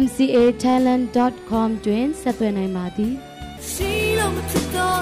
[0.00, 3.12] mcatalent.com တွင်ဆက်သွယ်နိုင်ပါသည်
[3.70, 4.98] ရှိလို့မဖြစ်တော့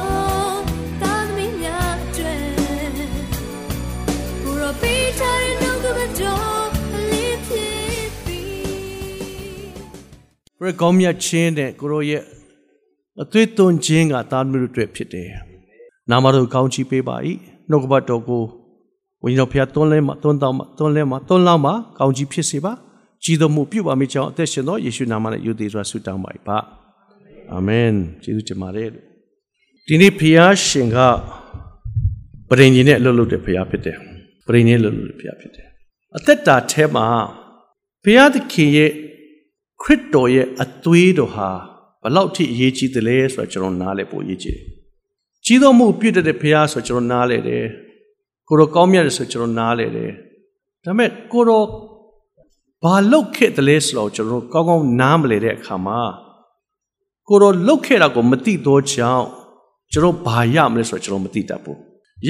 [1.02, 2.34] တာသမီးများကျွဲ
[4.42, 6.66] ဘူရောပေးချင်နှုတ်ကပတော်
[7.10, 8.48] လေးဖြစ်ပြီး
[10.62, 12.22] ရကောင်းမြတ်ခြင်းတဲ့ကိုရောရဲ့
[13.22, 15.30] အသွေးသွင်းခြင်းကတာသမီးတို့အတွက်ဖြစ်တယ်
[16.10, 17.16] နာမတော်ကောင်းချီးပေးပါ၏
[17.70, 18.42] နှုတ်ကပတ်တော်ကို
[19.22, 22.74] ဝိညာဉ်တော်ဖျားသွန်းလဲမှာသွန်းတောင်းမှာသွန်းလဲမှာသွန်းလောင်းမှာကောင်းချီးဖြစ်စေပါ
[23.24, 26.58] ကြီးတော်မူပြုပါမိကြောင်းအသက်ရှင်သောယေရှုနာမနဲ့ယုသေးစွာဆုတောင်းပါ၏ပါ
[27.52, 28.88] အာမင်ကျေးဇူးတင်ပါတယ်
[29.86, 30.98] ဒီနေ့ဖျားရှင်က
[32.48, 33.98] ပရိညင်နဲ့အလုပ်လုပ်တဲ့ဖျားဖြစ်တယ်
[34.46, 35.66] ပရိညင်လုပ်လို့ဖျားဖြစ်တယ်
[36.16, 37.06] အသက်တာထဲမှာ
[38.04, 38.90] ဖျားသခင်ရဲ့
[39.82, 41.50] ခရစ်တော်ရဲ့အသွေးတော်ဟာ
[42.02, 44.64] ဘလောက်ထိအရေးကြီးသလဲဆိုတော့ကျွန်တော်နားလည်ဖို့အရေးကြီးတယ်
[45.44, 47.64] ကြီးတော်မူပြည့်တဲ့ဖျားဆိုကျွန်တော်နားလည်တယ်
[48.48, 50.10] ကိုတော်ကောင်းမြတ်တယ်ဆိုကျွန်တော်နားလည်တယ်
[50.84, 51.66] ဒါပေမဲ့ကိုတော်
[52.84, 56.00] ဘာလုတ်ခဲ့တယ်လဲဆိုတော့ကျွန်တော်ကောင်းကောင်းနားမလည်တဲ့အခါမှာ
[57.28, 59.26] ကိုတော်လုတ်ခဲ့တာကိုမသိတော့ကြောင်း
[59.92, 61.78] ကျွန်တော်ဘာရမလဲဆိုတော့ကျွန်တော်မသိတတ်ဘူး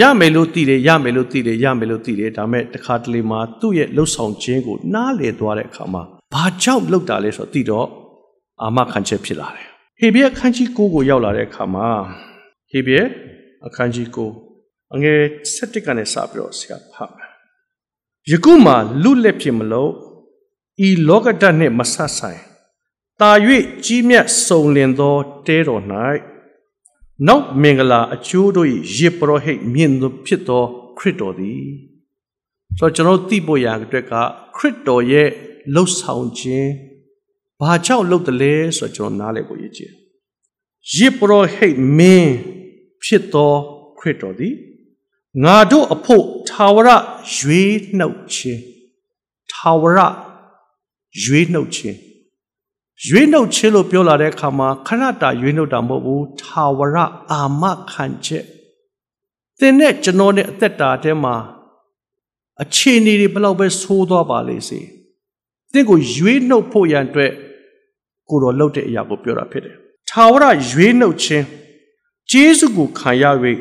[0.01, 6.03] ရမယ်လို့သိတယ်ရမယ်လို့သိတယ်ရမယ်လို့သိတယ်ဒါပေမဲ့တခါတလေမှာသူ့ရဲ့လှုပ်ဆောင်ခြင်းကိုနားလည်သွားတဲ့အခါမှာ
[6.35, 7.87] ဘာကြောင့်လှုပ်တာလဲဆိုတော့သိတော့
[8.63, 9.67] အာမခံချက်ဖြစ်လာတယ်
[10.01, 11.89] ဟေဘရဲအခန်းကြီး9ကိုရောက်လာတဲ့အခါမှာ
[12.71, 13.03] ဟေဘရဲ
[13.67, 14.07] အခန်းကြီး
[14.55, 15.21] 9အငယ်
[15.55, 17.31] 7ကနေစပြီးတော့ဆရာဖတ်မယ်
[18.31, 19.91] ယခုမှလူလက်ဖြစ်မလို့
[20.87, 22.41] ဤလောကဓာတ်နှင့်မဆက်ဆိုင်
[23.21, 23.31] တာ၍
[23.85, 25.83] ကြီးမြတ်စုံလင်သောတဲတော်၌
[27.27, 30.65] နောက်မင်္ဂလာအကျိုးတို့၏ယေပရောဟိတ်မြင့်သောဖြစ်သော
[30.99, 31.65] ခရစ်တော်သည်
[32.79, 34.13] ဆိုတော့ကျွန်တော်သိဖို့ရအတွက်က
[34.57, 35.29] ခရစ်တော်ရဲ့
[35.75, 36.71] လှုပ်ဆောင်ခြင်း
[37.61, 39.91] ဘာကြောင့်လုပ်တယ်လဲဆိုတော့ကျွန်တော်နားလည်ဖို့ရည်ကြည်
[40.95, 42.33] ယေပရောဟိတ်မင်း
[43.05, 43.53] ဖြစ်သော
[43.99, 44.55] ခရစ်တော်သည်
[45.45, 46.89] ငါတို့အဖို့ထာဝရ
[47.35, 48.63] ရွေးနှုတ်ခြင်း
[49.53, 49.99] ထာဝရ
[51.23, 51.99] ရွေးနှုတ်ခြင်း
[53.07, 56.97] ရွေးနှုတ်ခြင်းလို့ပြောလာတဲ့အခါမှာခဏတာရွေးနှုတ်တာမဟုတ်ဘူးထာဝရ
[57.31, 58.45] အာမခံချက်
[59.59, 61.35] သင်နဲ့ကျွန်တော်နဲ့အသက်တာထဲမှာ
[62.63, 64.81] အခြေအနေတွေဘယ်လောက်ပဲဆိုးသွားပါလေစေ
[65.73, 67.33] သင်ကိုရွေးနှုတ်ဖို့ရန်အတွက်
[68.29, 69.77] ကိုတော်လှုပ်တဲ့အရာကိုပြောတာဖြစ်တယ်
[70.11, 71.45] ထာဝရရွေးနှုတ်ခြင်း
[72.31, 73.25] ဂျေစုကိုခံရ၍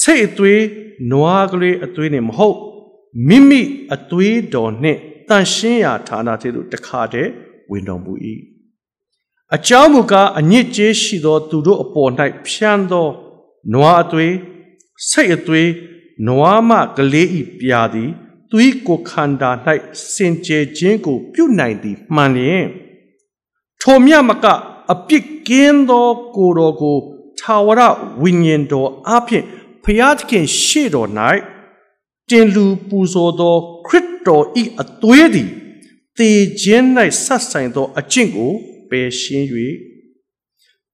[0.00, 0.62] စိတ်အသွေး
[1.10, 2.56] နွားကလေးအသွေးနဲ့မဟုတ်
[3.28, 3.60] မိမိ
[3.94, 7.30] အသွေးတော်နှင့် တန်ရှင်းရာဌာနသေးသို့တခါတည်း
[7.70, 8.12] ဝင်တော်မူ၏
[9.54, 12.10] အကြောင်းမူကားအညစ်ကြေးရှိသော သူတို့အပေါ်၌
[12.46, 13.08] ဖြန်းသော
[13.72, 14.34] နွားအသွေး
[15.08, 15.70] စိတ်အသွေး
[16.26, 18.10] နွားမကလေးဤပြာသည်
[18.50, 19.50] သူ၏ကိုခန္ဓာ၌
[20.12, 22.66] စင်ကြယ်ခြင်းကို ပြုနိုင်သည်မှန်လျင်
[23.80, 24.46] ထိုမြတ်မက
[24.92, 26.96] အပြစ်ကင်းသောကိုယ်တော်ကို
[27.40, 27.80] ထာဝရ
[28.22, 29.44] ဝိညာဉ်တော်အပြင်
[29.84, 31.10] ဖျားသခင်ရှေ့တော်၌
[32.30, 35.48] တင်လူပူဇော်သောခရစ် တော်ဤအသွေးသည်
[36.18, 36.84] တေခြင်း၌
[37.24, 38.52] ဆက်ဆိုင်သောအကျင့်ကို
[38.90, 39.46] ပယ်ရှင်း၍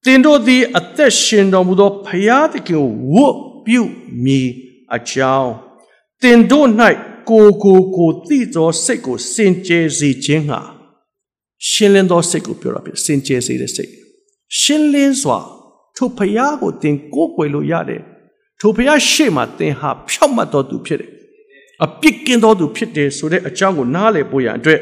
[0.03, 3.35] တင်တို့သည်အသက်ရှင်တော်မူသောဖျားသခင်ကိုဝတ်
[3.65, 3.81] ပြု
[4.23, 4.41] မိ
[4.95, 5.53] အကြောင်း
[6.23, 6.67] တင်တို့၌
[7.29, 10.59] ကိုကိုကိုသိသောစိတ်ကိုစင်ကြယ်စေခြင်းဟာ
[11.69, 13.91] ရှင်းလင်းသောစိတ်ကိုပြောတာဖြစ်စင်ကြယ်စေတဲ့စိတ်
[14.59, 15.39] ရှင်းလင်းစွာ
[15.95, 18.01] ထိုဖျားကိုတင်ကိုးကွယ်လို့ရတယ်
[18.59, 21.11] ထိုဖျားရှေ့မှာတင်ဟာဖြောက်မှတ်တော်သူဖြစ်တယ်
[21.85, 24.79] အပြစ်ကင်းသောသူဖြစ်တယ်ဆိုတဲ့အကြောင်းကိုနားလည်ဖို့ရန်အတွက်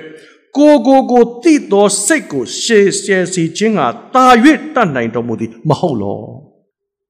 [0.58, 3.82] ကိုကိုကိုတိသောစိတ်ကိုရှေရှယ်စီခြင်းက
[4.14, 4.26] တာ၍
[4.76, 6.22] တတ်နိုင်တော်မူသည်မဟုတ်လော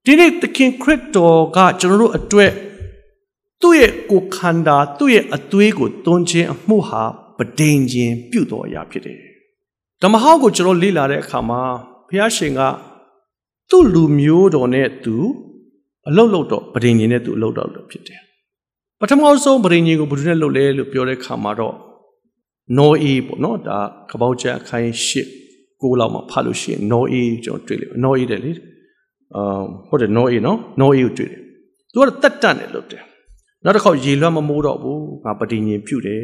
[0.05, 2.51] ဒီနေ့သခင်ခရစ်တော်ကကျွန်တော်တို့အတွက်
[3.61, 7.03] သူ့ရဲ့ကိုခန္ဓာသူ့ရဲ့အသွေးကိုတွန်းခြင်းအမှုဟာ
[7.37, 9.19] ပဒိန်ခြင်းပြုတော်အရာဖြစ်တယ်
[10.01, 11.61] ဓမ္မဟောင်းကိုကျွန်တော်လေ့လာတဲ့အခါမှာ
[12.07, 12.61] ဘုရားရှင်က
[13.69, 15.15] သူ့လူမျိုးတော်နဲ့သူ
[16.07, 18.24] အလုတ်လုတ်တော့ပဒိန်ခြင်းနဲ့သူအလုတ်တော့လို့ဖြစ်တယ်
[18.99, 21.75] ပထမဆုံးပဒိန်ခြင်းကိုဘယ်သူနဲ့လုတ်လဲလို့ပြောတဲ့အခါမှာတော့
[22.77, 23.77] နော်အေးပေါ့နော်ဒါ
[24.09, 25.27] ကပောက်ချက်အခိုင်ရှစ်
[25.81, 28.51] ကိုလောက်မှဖတ်လို့ရှိရင်နော်အေးကျွန်တော်တွေ့လိမ့်မယ်နော်အေးတယ်လေ
[29.35, 31.41] အာဟုတ်တယ်နော်အေးနော်နော်အေးကိုတွေ့တယ်
[31.91, 33.03] သူကတော့တက်တတ်တယ်လို့တယ်
[33.63, 36.23] နောက်တစ်ခေါက်ရေလွှမ်းမမိုးတော့ဘူးငါပတိညင်ပြုတ်တယ်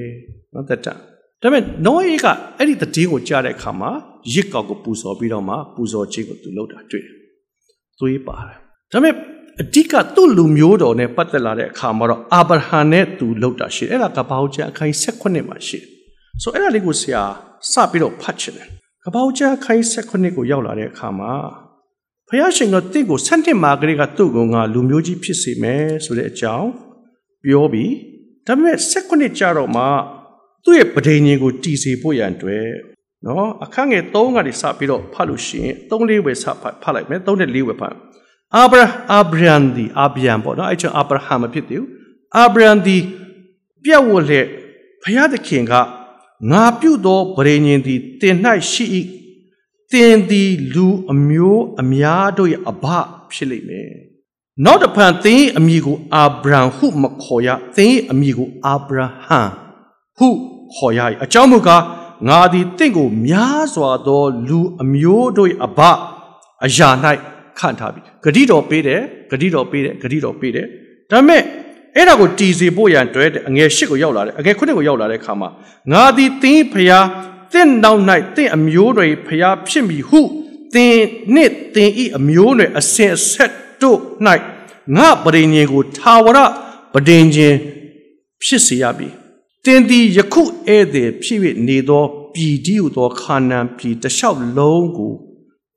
[0.53, 0.97] နော်တက်တတ်
[1.41, 2.25] ဒါပေမဲ့နော်အေးက
[2.57, 3.89] အဲ့ဒီတည်င်းကိုကြားတဲ့အခါမှာ
[4.33, 7.15] ရစ်ကောက်ကိုပူဇော်ပြီးတော့မှပူဇော်ခြင်းကိုသူလုပ်တာတွေ့တယ်
[7.99, 8.57] သွေးပါတယ်
[8.91, 9.13] ဒါပေမဲ့
[9.59, 15.87] အဓိကသူ့လူမျိုးတော်နဲ့ပတ်သက်လာတဲ့အခါမှာတော့အာဗြဟံနဲ့သူလုပ်တာရှိတယ်အဲ့ဒါကဘာဟုတ်ချင်အခိုင်16မှာရှိတယ်
[16.41, 17.23] ဆိုအဲ့ဒါလေးကိုဆရာ
[17.71, 18.67] စပြီးတော့ဖတ်ချင်တယ်
[19.03, 21.33] ကပောက်ကြားခိုင်းဆက်ခုနှစ်ကိုရောက်လာတဲ့အခါမှာ
[22.29, 26.69] ဖယားရှင်ကတင့်ကိုဆန့်တင်မာကလေးကသူ့ကိုငါလူမျိုးကြီးဖြစ်စေမယ်ဆိုတဲ့အကြောင်း
[27.45, 27.93] ပြောပြီး
[28.47, 29.83] ဒါပေမဲ့ဆက်ခုနှစ်ကြာတော့မှ
[30.63, 32.67] သူ့ရဲ့ပဒိညာဉ်ကိုတည်စေဖို့ရန်အတွက်
[33.25, 36.45] နော်အခန်းငယ်3ကနေစပြီးတော့ဖတ်လို့ရှိရင်3လေးပဲစ
[36.83, 37.95] ဖတ်လိုက်မယ်3နဲ့4ပဲဖတ်
[38.57, 38.79] အာဗြ
[39.13, 41.89] အာဗြံဒီအာဗြံပေါ့နော်အဲ့ချင်းအာဗြဟံမဖြစ်သေးဘူး
[42.37, 42.97] အာဗြံဒီ
[43.83, 44.47] ပြတ်ဝတ်လက်
[45.03, 45.73] ဖယားသခင်က
[46.51, 48.35] ငါပြုသောဗရေညင်သည်တင်၌
[48.71, 48.85] ရှိ၏
[49.91, 52.85] တင်သည်လူအမျိုးအများတို့ရဲ့အဘ
[53.31, 53.91] ဖြစ်လိမ့်မယ်
[54.65, 59.39] နောက်တစ်ဖန်သင်အမည်ကိုအာဗြံဟုမခေါ်ရသင်အမည်ကိုအာဗြဟံ
[60.17, 60.27] ဟု
[60.75, 61.83] ခေါ်ရ၏အကြောင်းမူကား
[62.27, 65.79] ငါသည်တင့်ကိုများစွာသော လူအမျိုးတို့၏အဘ
[66.65, 66.89] အရာ၌
[67.61, 70.65] ခန့်ထားပြီဂတိတော်ပေးတယ်ဂတိတော်ပေးတယ်ဂတိတော်ပေးတယ်
[71.11, 71.41] ဒါပေမဲ့
[71.95, 75.49] အဲ့ဒါကိုတည်စေဖို့ရန်တွဲအငယ်၈ကိုရောက်လာတယ်အငယ်9ကိုရောက်လာတဲ့အခါမှာ
[75.91, 77.07] ငါသည်သင်ဖျား
[77.53, 78.01] သင်နောက်၌
[78.35, 80.21] သင်အမျိုးတွေဖျားဖြစ်မည်ဟု
[80.73, 80.97] သင်
[81.35, 83.99] နှင့်သင်ဤအမျိုးတွေအစဉ်အဆက်တို့၌
[84.97, 86.39] ငါပရိညင်ကိုထာဝရ
[86.93, 87.57] ပဒင်ခြင်း
[88.43, 89.07] ဖြစ်စေရပြီ
[89.65, 92.03] တင်သည်ယခုဧည့်သည်ဖြစ်၍နေသော
[92.33, 95.13] ပြည်တည်းဟုသောခါနန်ပြည်တလျှောက်လုံးကို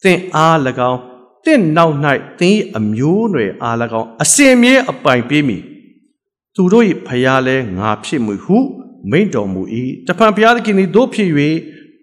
[0.02, 0.56] သင်အား၎
[0.92, 1.00] င်း
[1.44, 1.96] တင့်နောက်၌
[2.41, 5.62] သင်အမျိုးနွယ်အား၎င်းအစင်မြဲအပိုင်ပေးမည်
[6.55, 8.58] သူတို့၏ဖျားလဲငါဖြစ်မှုဟု
[9.11, 9.62] မိန့်တော်မူ၏
[10.06, 11.31] တဖန်ဘုရားသခင်သည်တို့ဖြစ်၍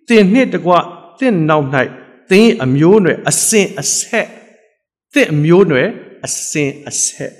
[0.07, 0.71] တင်နှင့်တကွ
[1.19, 1.67] တင့်နောက်၌
[2.29, 4.27] သင်အမျိုးနွယ်အစင်အဆက်
[5.13, 5.88] သင်အမျိုးနွယ်
[6.25, 7.31] အစင်အဆက်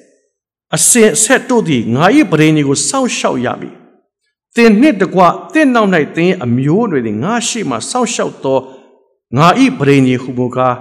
[0.76, 3.76] အစင်အဆက်တို့သည်ငါ၏ပရိညင်ကိုစောင့်ရှောက်ရမည်
[4.56, 5.22] သင်နှင့်တကွ
[5.54, 8.60] သင်နောက်၌သင်အမျိုးနွယ်သည်ငါရှိမှစောင့်ရှောက်သော
[9.38, 9.48] ငါ၏
[9.80, 10.76] ပရိညင်ဟုမူကား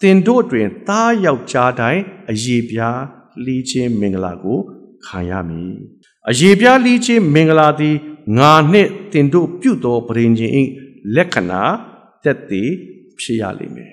[0.00, 3.00] သင်တို့တွင်သားယောက်ျားတိုင်းအယေပြား
[3.46, 4.58] လီးခြင်းမင်္ဂလာကို
[5.06, 5.74] ခံရမည်
[6.30, 7.96] အယေပြားလီးခြင်းမင်္ဂလာသည်
[8.38, 10.52] ငါနှင့်တင်တို့ပြုသောပရိညင်၏
[11.14, 11.62] လက္ခဏာ
[12.24, 12.70] တက်သည်
[13.18, 13.92] ဖြစ်ရလိမ့်မယ်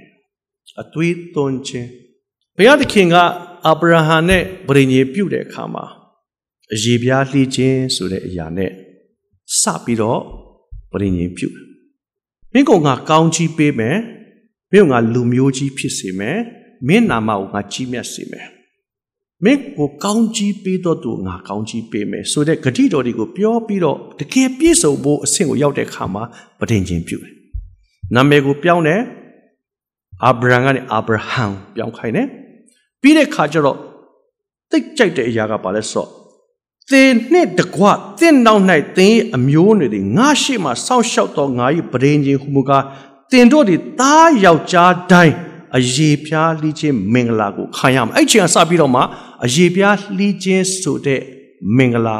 [0.81, 1.89] အသွေးသွန်းခြင်း
[2.57, 3.15] ဘုရားသခင်က
[3.65, 5.85] အာဗြဟံနဲ့ပရိညင်ပြုတဲ့အခါမှာ
[6.73, 8.71] အယေပြားလှီးခြင်းဆိုတဲ့အရာနဲ့
[9.61, 10.21] စပြီးတော့
[10.91, 11.65] ပရိညင်ပြုတယ်
[12.53, 13.97] မင်းကငါကောင်းကြီးပေးမယ်
[14.73, 16.37] မင်းကငါလူမျိုးကြီးဖြစ်စေမယ်
[16.87, 18.47] မင်းနာမကိုငါကြီးမြတ်စေမယ်
[19.43, 26.23] မင်းကိုကောင်းကြီးပေးတော့သူငါကောင်းကြီးပေးမယ်ဆိုတဲ့ဂတိတော်တွေကိုပြောပြီးတော့တကယ်ပြည့်စုံဖို့အဆင့်ကိုရောက်တဲ့အခါမှာ
[26.59, 27.33] ပဋိဉ္ချင်းပြုတယ်။
[28.15, 29.01] နာမည်ကိုပြောင်းတယ်
[30.23, 32.27] အာဗြဟံကနေအာဗြဟံပြောင်းခိုင်းတယ်။
[33.01, 33.77] ပြီးတဲ့ခါကျတော့
[34.71, 36.09] တိတ်ကြိုက်တဲ့အရာကဘာလဲဆိုတော့
[36.91, 37.85] သင်နှစ်တကွ
[38.19, 38.63] သင်နောက်၌
[38.97, 42.83] သင်အမျိုးတွေငါရှိမှစောင့်ရှောက်သောငါ၏ပဋိဉ္ချင်းဟူမူကား
[43.33, 45.35] သင်တို့သည်သားယောက်ျားတိုင်း
[45.77, 49.01] အယေပြားလှီးခြင်းမင်္ဂလာကိုခံရမှာအဲ့ချိန်ကစပြီးတော့မှ
[49.45, 51.21] အယေပြားလှီးခြင်းဆိုတဲ့
[51.77, 52.19] မင်္ဂလာ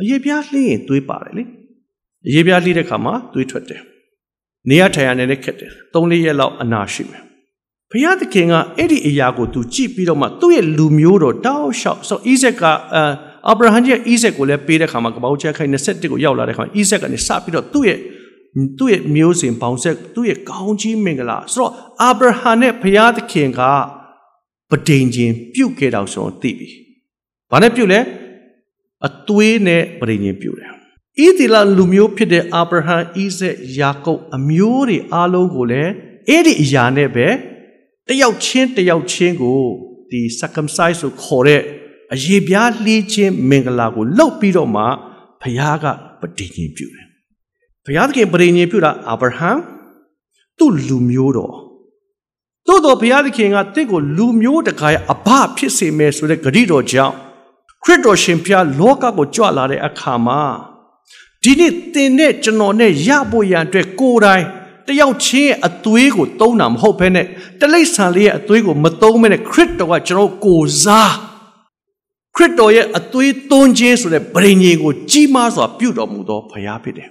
[0.00, 1.44] အယေပြားလှီးရင်သွေးပါတယ်လေ
[2.28, 3.82] အယေပြားလှီးတဲ့ခါမှာသွေးထွက်တယ်
[4.70, 7.22] နေရထိုင်ရနေတဲ့ခက်တယ်၃၄ရက်လောက်အနာရှိမယ်
[7.90, 12.72] ဘုရားသခင်ကအဲ့ဒီအရာကိုသူကြည့်ပြီးတော့မှသူ့ရဲ့လူမျိုးတော်တောက်လျှောက်ဆိုဣဇက်ကအာ
[13.48, 17.98] အာဗြဟံရဲ့ဣဇက်ကိုလည်းပေးတဲ့ခါမှာကပောက်ချက်ခိုင်21ကိုရောက်လာတဲ့ခါမှာဣဇက်ကနေစပြီးတော့သူ့ရဲ့
[18.78, 23.60] သူ့ရဲ့မျိုးစဉ်ပေါင်းဆက်သူ့ရဲ့ကောင်းကြီးမင်္ဂလာဆိုတော့အာဗြဟံနဲ့ဘုရားသခင်က
[24.70, 26.68] ပဒိန်ချင်းပြုတ်ခဲ့တော့ဆိုတော့သိပြီ။
[27.50, 28.00] ဘာနဲ့ပြုတ်လဲ
[29.06, 30.70] အသွေးနဲ့ပဒိန်ချင်းပြုတ်တယ်။
[31.24, 35.90] ဣသီလလူမျိုးဖြစ်တဲ့အာဗြဟံဣဇက်ယာကုပ်အမျိုးတွေအားလုံးကိုလည်း
[36.28, 37.26] အဲ့ဒီအရာနဲ့ပဲ
[38.08, 39.60] တယောက်ချင်းတယောက်ချင်းကို
[40.10, 41.62] ဒီ circumcise ဆိုခေါ်တဲ့
[42.14, 44.82] အရေးပြားလှီးခြင်းမင်္ဂလာကိုလှုပ်ပြီးတော့မှ
[45.42, 45.86] ဘုရားက
[46.20, 47.09] ပဒိန်ချင်းပြုတ်တယ်
[47.90, 49.50] ဘုရားသခင်ပရိညင်ပြုတာအာဗြဟံ
[50.58, 51.54] သူ့လူမျိုးတော်
[52.66, 57.14] သို့တော်ဘုရားသခင်ကတင့်ကိုလူမျိုးတကားအဘဖြစ်စေမယ်ဆိုတဲ့ဂရုတော်ကြောင့်
[57.82, 60.40] ခရစ်တော်ရှင်ဘုရားလောကကိုကြွလာတဲ့အခါမှာ
[61.42, 64.44] ဒီနေ့သင်နဲ့ကျွန်တော်နဲ့ရဖို့ရန်အတွက်ကိုယ်တိုင်
[64.86, 67.26] တယောက်ချင်းအသွေးကိုသုံးတာမဟုတ်ဘဲနဲ့
[67.60, 71.12] တလိษံလေးရဲ့အသွေးကိုမသုံးဘဲနဲ့ခရစ်တော်ကကျွန်တော်ကိုစား
[72.36, 77.10] ခရစ်တော်ရဲ့အသွေးသွန်းခြင်းဆိုတဲ့ဗြိဉ္ဉ်ကိုကြီးမားစွာပြုတော်မူသောဘုရားဖြစ်တယ်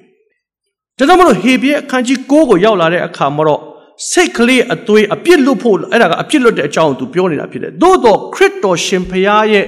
[0.99, 3.61] ဒါကြောင့်မလို့ဟေဘရဲအခန်းကြီး9ကိုရောက်လာတဲ့အခါမှာတော့
[4.11, 9.65] စိတ်ကလေးအသွေးအပြစ်လွတ်ဖို့အဲ့ဒါကအပြစ်လွတ်တဲ့အကြောင်းကိုသူပြောနေတာဖြစ်တယ်။သို့တော့ခရစ်တော်ရှင်ဖရားရဲ့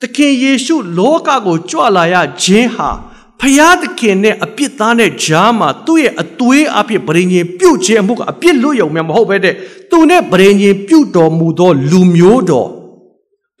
[0.00, 2.90] သခင်ယေရှုလောကကိုကြွလာရခြင်းဟာ
[3.40, 9.54] ဖရားသခင်နဲ့အပြစ်သားနဲ့ဂျားမှာသူ့ရဲ့အသွေးအပြစ်ဗြိဉ္ဉ်ပြုတ်ခြင်းအမှုကအပြစ်လွတ်ရုံများမဟုတ်ပဲတဲ့
[9.90, 12.68] သူနဲ့ဗြိဉ္ဉ်ပြုတ်တော်မူသောလူမျိုးတော်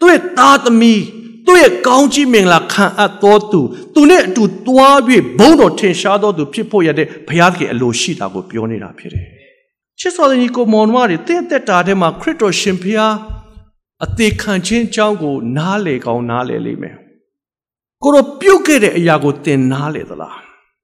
[0.00, 1.02] သူ့ရဲ့သားသမီး
[1.46, 3.60] သူ့ရဲ့ကောင်းကြီးမင်္ဂလာခံအပ်တော်သူ
[3.94, 4.96] သူနဲ့အတူတွား၍
[5.38, 9.26] ဘုန်းတော်ထင်ရှားတော်သူဖြစ်ဖို့ရတဲ့ဘုရားသခင်အလိုရှိတာကိုပြောနေတာဖြစ်တယ်။
[10.00, 13.14] ချစ်တော်ညီကိုမောင်နှမတွေတင့်သက်တာထဲမှာခရစ်တော်ရှင်ဘုရား
[14.04, 16.96] အသေးခံခြင်းအကြောင်းကို နားလေကောင်းနားလေလိမ့်မယ်။
[18.02, 20.36] ကိုတော့ပြုတ်ခဲ့တဲ့အရာကိုသင်နားလေသလား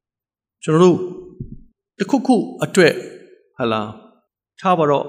[0.62, 0.98] ။ကျွန်တော်တို့
[1.98, 2.92] တခုခုအတွက်
[3.58, 3.82] ဟလာ
[4.60, 5.06] ထားပါတော့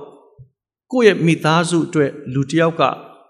[0.91, 2.83] ကိုယ့်ရဲ့မိသားစုအတွက်လူတစ်ယောက်က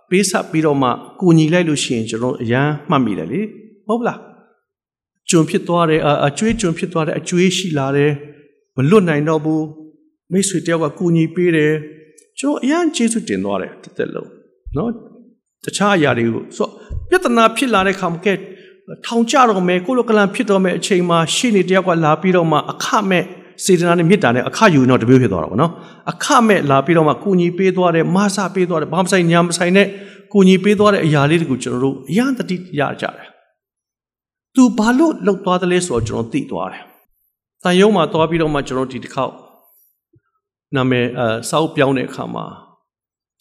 [0.10, 0.90] ပေးဆက်ပြီးတော့မှ
[1.22, 3.42] ကိုညီလိုက်လို့ရှိရင်ကျွန်တော်အရန်မှတ်မိတယ်လေ
[3.88, 4.20] ဟုတ်လား
[5.30, 8.12] ကျွန်ဖြစ်သွားတယ်အကျွေးကျွန်ဖြစ်သွားတယ်အကျွေးရှိလာတယ်
[8.76, 9.66] မလွတ်နိုင်တော့ဘူး
[10.32, 11.74] မိတ်ဆွေတယောက်ကကိုညီပေးတယ်
[12.40, 14.30] ကျွန်တော်အရန်ကျေးဇူးတင်သွားတယ်တစ်သက်လုံး
[14.76, 14.90] နော်
[15.66, 16.68] တခြားအရာတွေကိုဆို
[17.10, 18.34] ပြဿနာဖြစ်လာတဲ့ခါမှာကဲ
[19.06, 23.26] ထောင်ကြတော့မယ်ကိုလိုကလန်ဖြစ်တော့မယ်အချိန်မှာရှေ့နေတယောက်ကလာပြီးတော့မှအခမဲ့
[23.66, 25.72] စေတနာနဲ့မေတ္တာနဲ့အခယူတော့တမျိုးဖြစ်သွားတာပေါ့နော်
[26.12, 29.88] အခမဲ့လာပြီးတော့မှကုညီပေးသွားတဲ့မဆပေးသွားတဲ့ဘာမဆိုင်ညာမဆိုင်တဲ့
[30.34, 33.28] ကုညီပေးသွားတဲ့အရာလေးတွေကိုကျွန်တော်တို့အရန်တတိရကြတယ်
[34.56, 36.84] သူဘာလို့လောက်သွားတယ်လဲဆိုတော့ကျွန်တော်သိသွားတယ်
[37.64, 39.34] တန်ရုံမှာသွားပြီးတော့မှကျွန်တော်ဒီတစ်ခေါက်
[40.76, 42.46] နာမည်အဲစောက်ပြောင်းတဲ့အခါမှာ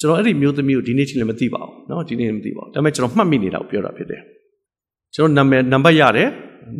[0.00, 4.22] ကျွန်တော်အဲ့ဒီမျိုးသမီးကိုဒီနေ့ထိလည်းမသိပါဘူးเนาะဒီနေ့လည်းမသိပါဘူးဒါပေမဲ့ကျွန်တော်မှတ်မိနေတော့ပြောတာဖြစ်တယ်
[5.14, 6.28] ကျွန်တော်နာမည်နံပါတ်ရတယ်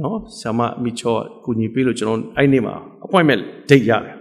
[0.01, 4.15] နော်ဆ iam မီချောကူညီပေးလို့ကျွန်တော်အဲ့နေ့မှာ appointment date ရတယ်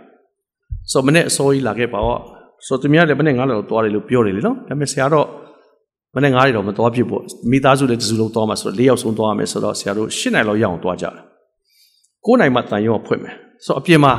[0.91, 2.21] ဆိုမနေ့အစောကြီးလာခဲ့ပါတော့
[2.67, 5.27] ဆိုသူများလည်းမနေ့9လောက်သွားတယ်လို့ပြောတယ်လေနော်ဒါပေမဲ့ဆရာတော့
[6.15, 11.23] မနေ့9ရက်တော့မသွားဖြစ်ပေါ့မိသားစုလည်းတစုလုံးသွားမှာဆိုတော့၄ယောက်ဆုံးသွားမယ်ဆိုတော့ဆရာတို့၈နိုင်လောက်ရအောင်သွားကြတယ်
[12.25, 13.35] 9နိုင်မှတန်ရုံးဖွင့်မယ်
[13.65, 14.13] ဆိုတော့အပြင်မှာ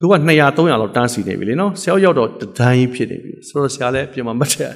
[0.00, 4.72] သူက200 300လောက်တန်းစီနေပြီလေနော်ဆရာရောက်တော့တဒန်းကြီးဖြစ်နေပြီဆိုတော့ဆရာလည်းအပြင်မှာမတ်တယ်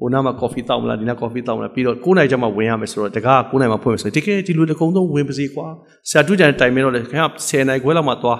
[0.00, 5.66] ဟိုနားမှာ coffee တောက်မလားဒီနား coffee တောက်မလားပြီးတော့9နိုင်ကျမှဝင်ရမယ်ဆိုတော့တကား9နိုင်မှဖွင့်မယ်ဆိုတကယ်ဒီလိုတကုံဆုံးဝင်ပါစေကွာ
[6.08, 8.38] ဆရာတွေ့ကြတဲ့တိုင်မင်းတော့လေခင်ဗျ10နိုင်ခွဲလောက်မှသွား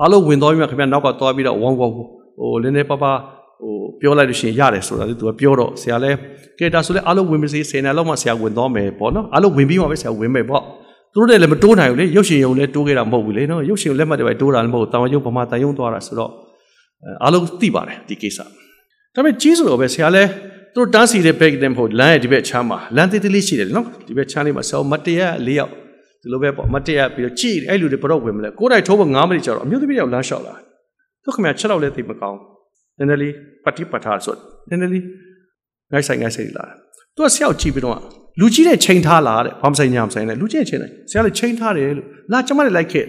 [0.00, 3.12] အားလုံးဝင်သွားပြီးမှခင်ဗျနောက်ကသွားပြီးတော့ဝေါဝေါဟိုလင်းနေပပဟို
[4.00, 6.16] ပြောလိုက်လို့ရှိရင်ရတယ်ဆိုတာလေသူကပြောတော့ဆရာလည်း
[6.58, 10.62] ကဲဒါဆိုလဲအားလုံးဝင်ပါစေ10နိုင်လောက်မှဆရာဝင်သွားမယ်ပေါ့နော်အားလုံးဝင်ပြီးမှပဲဆရာဝင်မယ်ပေါ့
[11.12, 16.30] သူတို့လည်းမတိုးနိုင်ဘူးလေရုပ်ရှင်ယုံလည်းတိုးခဲ့တာမဟုတ်ဘူးလေနော်ရုပ်ရှင်လက်မှတ်တွေပဲတိုးတာလည်းမဟုတ်ဘူးတာဝန်ယုံဗမာတန်ယုံသွားတာဆိုတော့
[17.22, 18.46] အားလုံးသိပါတယ်ဒီကိစ္စဒါ
[19.14, 20.28] ပေမဲ့ကြီးဆိုတော့ပဲဆရာလည်း
[20.76, 25.72] သူတို့တန်းစီတဲ့ back တဲ့မဟုတ်လမ်းရဲ့ဒီဘက်ချမ်းမှာလမ်းသေးသေးလေးရှိတယ်နော်ဒီဘက်ချမ်းလေးမှာဆောမတရ၄ယောက်
[26.20, 30.54] ဒီလိုပဲပေါ့မတရပြီးတော့ကြည့်အဲ့လူတွေဘတော့ဝင်မလဲကိုယ်တိုင်ထိုးဖို့9မိနစ်ကြာတော့အမျိုးသမီးယောက်လမ်းလျှောက်လာ
[31.22, 32.38] သူခင်ဗျာချက်တော့လဲသိမကောင်း
[32.98, 33.32] နည်းနည်းလေး
[33.64, 34.34] ပတိပဋ္ဌာဆို
[34.68, 35.04] နည်းနည်းလေး
[35.92, 36.64] ငိုက်ဆိုင်ငိုက်ဆိုင်လာ
[37.14, 37.98] သူကဆရာကိုကြည့်ပြီးတော့
[38.40, 43.04] လူကြီးတဲ့ချိန်ထားလာတဲ့ဘာမဆိုင်ညာမဆိုင်နဲ့လူကြီးတဲ့ချိန်လိုက်ဆရာလည်းချိန်ထားတယ်လို့လာကျမလည်းလိုက်ခဲ့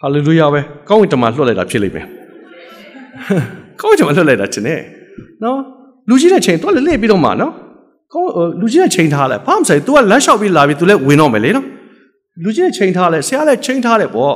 [0.00, 2.06] ဟာလေလုယာပဲကောင်းဝင်တမလွှတ်လိုက်တာဖြစ်လိမ့်မယ်
[3.80, 4.80] ကောင်းဝင်တမလွှတ်လိုက်တာခြင်းနဲ့
[5.42, 5.58] နော်
[6.08, 7.52] လူကြီးတဲ့ချိန်တော့လည်းလေ့ပြီးတော့မှနော်
[8.12, 8.30] ကောင်း
[8.60, 11.66] လူကြီးတဲ့ချိန်ထားလဲဘာမှမဆိုင် तू ကလမ်းလျှောက်ပြီးလာပြီး तू လည်းဝင်တော့မယ်လေနော်
[12.42, 14.34] လူကြီးတဲ့ချိန်ထားလဲဆရာလည်းချိန်ထားတယ်ပေါ့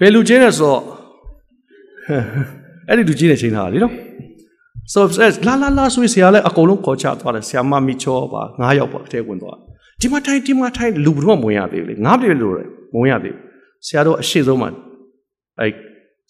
[0.00, 0.80] ဘယ်လူကြီးလဲဆိုတော့
[2.88, 3.92] အဲ့ဒီလူကြီးတဲ့ချိန်ထားလေနော်
[4.92, 5.04] ဆို
[5.46, 9.56] လာလာလာဆိုဆရာလည်းအကုန်လုံးခေါ်ချသွားတယ်ဆရာမမီချောပါ၅ယောက်ပေါ့အထဲဝင်သွား
[10.00, 12.54] ဒီမှာထိုင်ဒီမှာထိုင်လူဘယ်တော့မှဝင်ရသေးဘူးလေငါးပြည့်လို့
[12.94, 13.42] မဝင်ရသေးဘူး
[13.86, 14.68] ဆရာတို့အရှိဆုံးမှာ
[15.60, 15.66] အဲ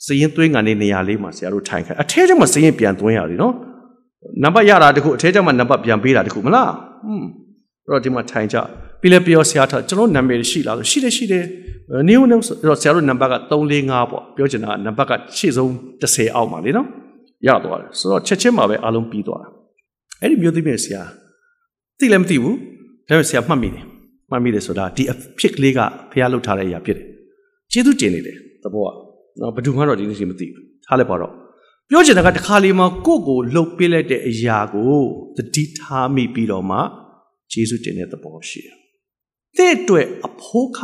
[0.07, 3.55] စရင်သွင်းကနေနေရာလေးမှာဆရာတို့ထိုင်ခိုင်းအထဲကျမှစရင်ပြန်သွင်းရတယ်နော်
[4.43, 6.71] နံပါတ်ရတာတခုအထဲကျမှနံပါတ်ပြန်ပေးတာတခုမလား
[7.05, 7.29] ဟွန်း
[7.87, 8.57] အဲ့တော့ဒီမှာထိုင်ကြ
[9.01, 11.45] ပြီးလဲပြောဆရာထားကျွန်တော်နာမည်ရှိလားဆိုရှိတယ်ရှိတယ်
[12.09, 15.69] နေဦးနေဆိုတော့ဆရာတို့နံပါတ်က345ပေါ့ပြောချင်တာနံပါတ်ကရှေ့ဆုံး
[16.03, 16.89] 30အောက်မှာလေနော်
[17.47, 19.49] ရသွားတယ်ဆိုတော့ချက်ချင်းမှာပဲအားလုံးပြီးသွားတာ
[20.21, 21.03] အဲ့ဒီမျိုးသမီးဆရာ
[21.99, 22.57] သိလည်းမသိဘူး
[23.09, 23.85] ဒါပေမဲ့ဆရာမှတ်မိတယ်
[24.31, 27.07] မှတ်မိတယ်ဆိုတာဒီအဖြစ်ကလေးကဖះလှုပ်ထားတဲ့အရာဖြစ်တယ်
[27.73, 28.91] ကျေးဇူးတင်နေတယ်သဘောက
[29.41, 31.33] နော်ဘယ်သူမှတော့ဒီနေ့ရှိမသိဘူးထားလိုက်ပါတော့
[31.91, 35.03] ပြောချင်တာကတခါလေးမှာကိုယ့်ကိုလှုပ်ပေးလိုက်တဲ့အရာကို
[35.37, 36.79] တတိထားမိပြီးတော့မှ
[37.53, 38.75] ယေရှုတင်တဲ့သဘောရှိတယ်။
[39.57, 40.79] တဲ့အတွက်အဖိုးခ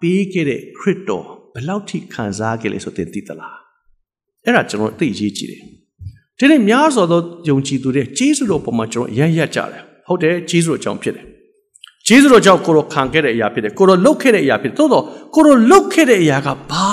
[0.00, 3.56] ပေးခဲ့တဲ့ခရစ်တော်ဘယ်လောက်ထိခံစားခဲ့လဲဆိုတဲ့သိသလား။
[4.44, 5.62] အဲ့ဒါကျွန်တော်သိရေးကြည့်တယ်။
[6.38, 11.24] ဒီနေ့များစွာသောယုံကြည်သူတွေယေရှုတော်ပေါ်မှာကျွန်တော်ရရရကြတယ်။ဟုတ်တယ်ယေရှုတော်ကြောင့်ဖြစ်တယ်။
[12.08, 16.88] ယေရှုတော်ကြောင့်ကိုရောခံခဲ့တဲ့အရာဖြစ်တယ်။ကိုရောလှုပ်ခဲ့တဲ့အရာဖြစ်တယ်။သို့တော့ကိုရောလှုပ်ခဲ့တဲ့အရာကဘာ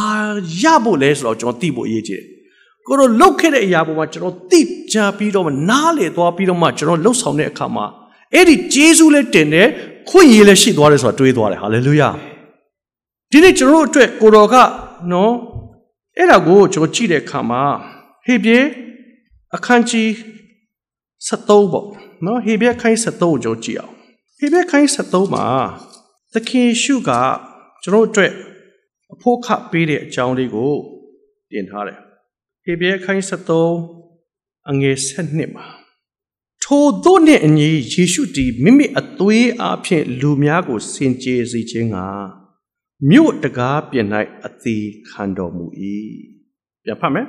[0.61, 2.25] ရဖို့လဲဆိုတော့ကျွန်တော်သိဖို့အရေးကြီးတယ်။
[2.87, 4.61] ကိုရောလှုပ်ခဲ့တဲ့အရာပေါ်မှာကျွန်တော်သိ
[4.93, 7.85] ကြပြီးတော့နားလေသွားပြီးတော့မှကျွန်တော်လှုပ်ဆောင်တဲ့အခါမှာ
[8.33, 9.67] အဲ့ဒီဂျေဇုလည်းတင်တယ်
[10.09, 12.09] ခွင့်ရည်လည်းရှိသွားတယ်ဆိုတာတွေးသွားတယ်ဟာလေလုယာ
[13.31, 14.55] ဒီနေ့ကျွန်တော်တို့အတွက်ကိုတော်က
[15.11, 15.33] နော်
[16.17, 17.61] အဲ့ဒါကိုကျွန်တော်ကြည့်တဲ့အခါမှာ
[18.25, 18.57] ဟေပြေ
[19.55, 20.09] အခန်းကြီး
[21.27, 21.87] 73ပေါ့
[22.25, 23.93] နော်ဟေပြေခိုင်း73ကိုကျွန်တော်ကြည့်အောင်
[24.39, 25.45] ဟေပြေခိုင်း73မှာ
[26.33, 27.11] သခင်ရှုက
[27.83, 28.31] ကျွန်တော်အတွက်
[29.13, 30.71] အဖို့ခပေးတဲ့အကြောင်းလေးကို
[31.51, 32.02] တင်ထားတယ်
[32.65, 33.23] ဟေပြေခိုင်း
[33.89, 35.65] 73အငယ်7မှာ
[36.63, 41.97] ထိုသို့နှင့်အညီယေရှုသည်မိမိအသွေးအားဖြင့်လူများကိုစင်ကြယ်စေခြင်းက
[43.09, 44.07] မြို့တကားပြင်၌
[44.45, 45.65] အသေးခံတော်မူ၏
[46.83, 47.27] ပြန်ဖတ်မယ်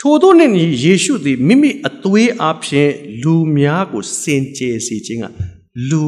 [0.00, 5.26] ထိုသို့နှင့်ယေရှုသည်မိမိအသွေးအားဖြင့်လူများကိုစင်ကြယ်စေခြင်းက
[5.88, 6.04] လူ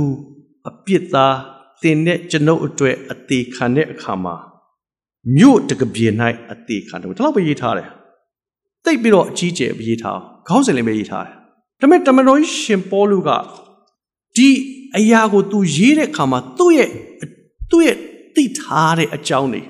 [0.68, 1.36] အပြစ်သား
[1.82, 4.34] တင်တဲ့ကျွန်ုပ်အတွက်အသေးခံတဲ့အခါမှာ
[5.36, 6.06] မြို့တကပြေ၌
[6.52, 7.90] အသေးခံတော်ဒီလောက်ပဲရေးထားတယ်
[8.84, 10.18] တိတ်ပြီးတော့အကြီးကျယ်ရေးထား
[10.48, 11.34] ခေါင်းစဉ်လေးပဲရေးထားတယ်
[11.80, 13.30] ဒါပေမဲ့တမန်တော်ကြီးရှင်ပေါလုက
[14.36, 14.48] ဒီ
[14.96, 16.90] အရာကိုသူရေးတဲ့အခါမှာသူ့ရဲ့
[17.70, 17.96] သူ့ရဲ့
[18.34, 19.62] သိထားတဲ့အကြောင်းတွေ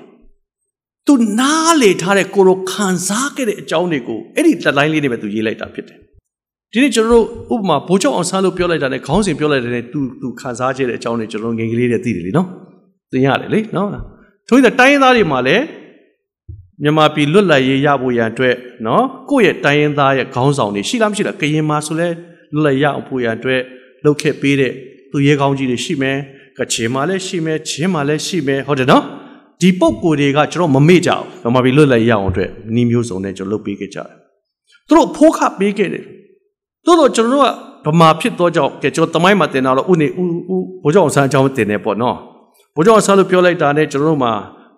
[1.07, 5.99] သူနားလေထားတဲ့ကိုလိုခံစားခဲ့တဲ့အကြောင်းတွေကိုအဲ့ဒီတက်လိုင်းလေးတွေပဲသူရေးလိုက်တာဖြစ်တယ်
[6.71, 12.47] ဒီနေ့ကျွန်တော်တို့ဥပမာဘိုးချုပ်အောင်ဆန်းလို့ပြောလိုက်တာနဲ့ခေါင်းစဉ်ပြောလိုက်တဲ့နဲ့သူသူခံစားခဲ့တဲ့အကြောင်းတွေကျွန်တော်ငယ်ကလေးတွေသိတယ်လीနော်
[13.11, 13.89] သင်ရတယ်လေနော်
[14.47, 15.63] ထို့ဒီတိုင်းရင်းသားတွေမှာလည်း
[16.83, 22.07] မြန်မာပြည်လွတ်လပ်ရေးရဖို့ရန်အတွက်နော်ကိုယ့်ရဲ့တိုင်းရင်းသားရဲ့ခေါင်းဆောင်တွေရှိလားမရှိလားကရင်မှာဆိုလဲ
[22.53, 23.61] လွတ်လပ်ရအောင်ဖို့ရန်အတွက်
[24.03, 24.73] လှုပ်ခဲ့ပေးတဲ့
[25.11, 26.17] သူရဲကောင်းကြီးတွေရှိမယ်
[26.57, 29.03] ကချင်မှာလည်းရှိမယ်ချင်းမှာလည်းရှိမယ်ဟုတ်တယ်နော်
[29.61, 34.07] ဒီပုံကိုယ်တွေကကျွန်တော်မမေ့ကြဘူးမြန်မာပြည်လွတ်လပ်ရအောင်အတွက်နီးမျိုးစုံနဲ့ကျွန်တော်လုပ်ပေးခဲ့ကြတယ်
[34.87, 36.03] သူတို့ဖိုးခပေးခဲ့တယ်
[36.85, 37.53] သို့တော့ကျွန်တော်တို့
[37.85, 40.25] ကဗမာဖြစ်သောကြောင့်ကဲကျွန်တော်တမိုင်းမှာတင်တာတော့ဥနေဥဥ
[40.83, 42.17] ဘိုးကျောင်းဆန်းအကြောင်းတင်နေပေါ့နော်
[42.75, 44.33] ဘိုးကျောင်းဆန်းလို့ပြောလိုက်တာနဲ့ကျွန်တော်တို့မှာ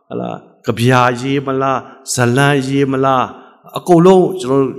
[0.10, 0.30] ဟလာ
[0.66, 1.80] ကြပြာရေးမလား
[2.14, 3.26] ဇလန်းရေးမလား
[3.78, 4.74] အကုန်လုံးကျွန်တော်တို့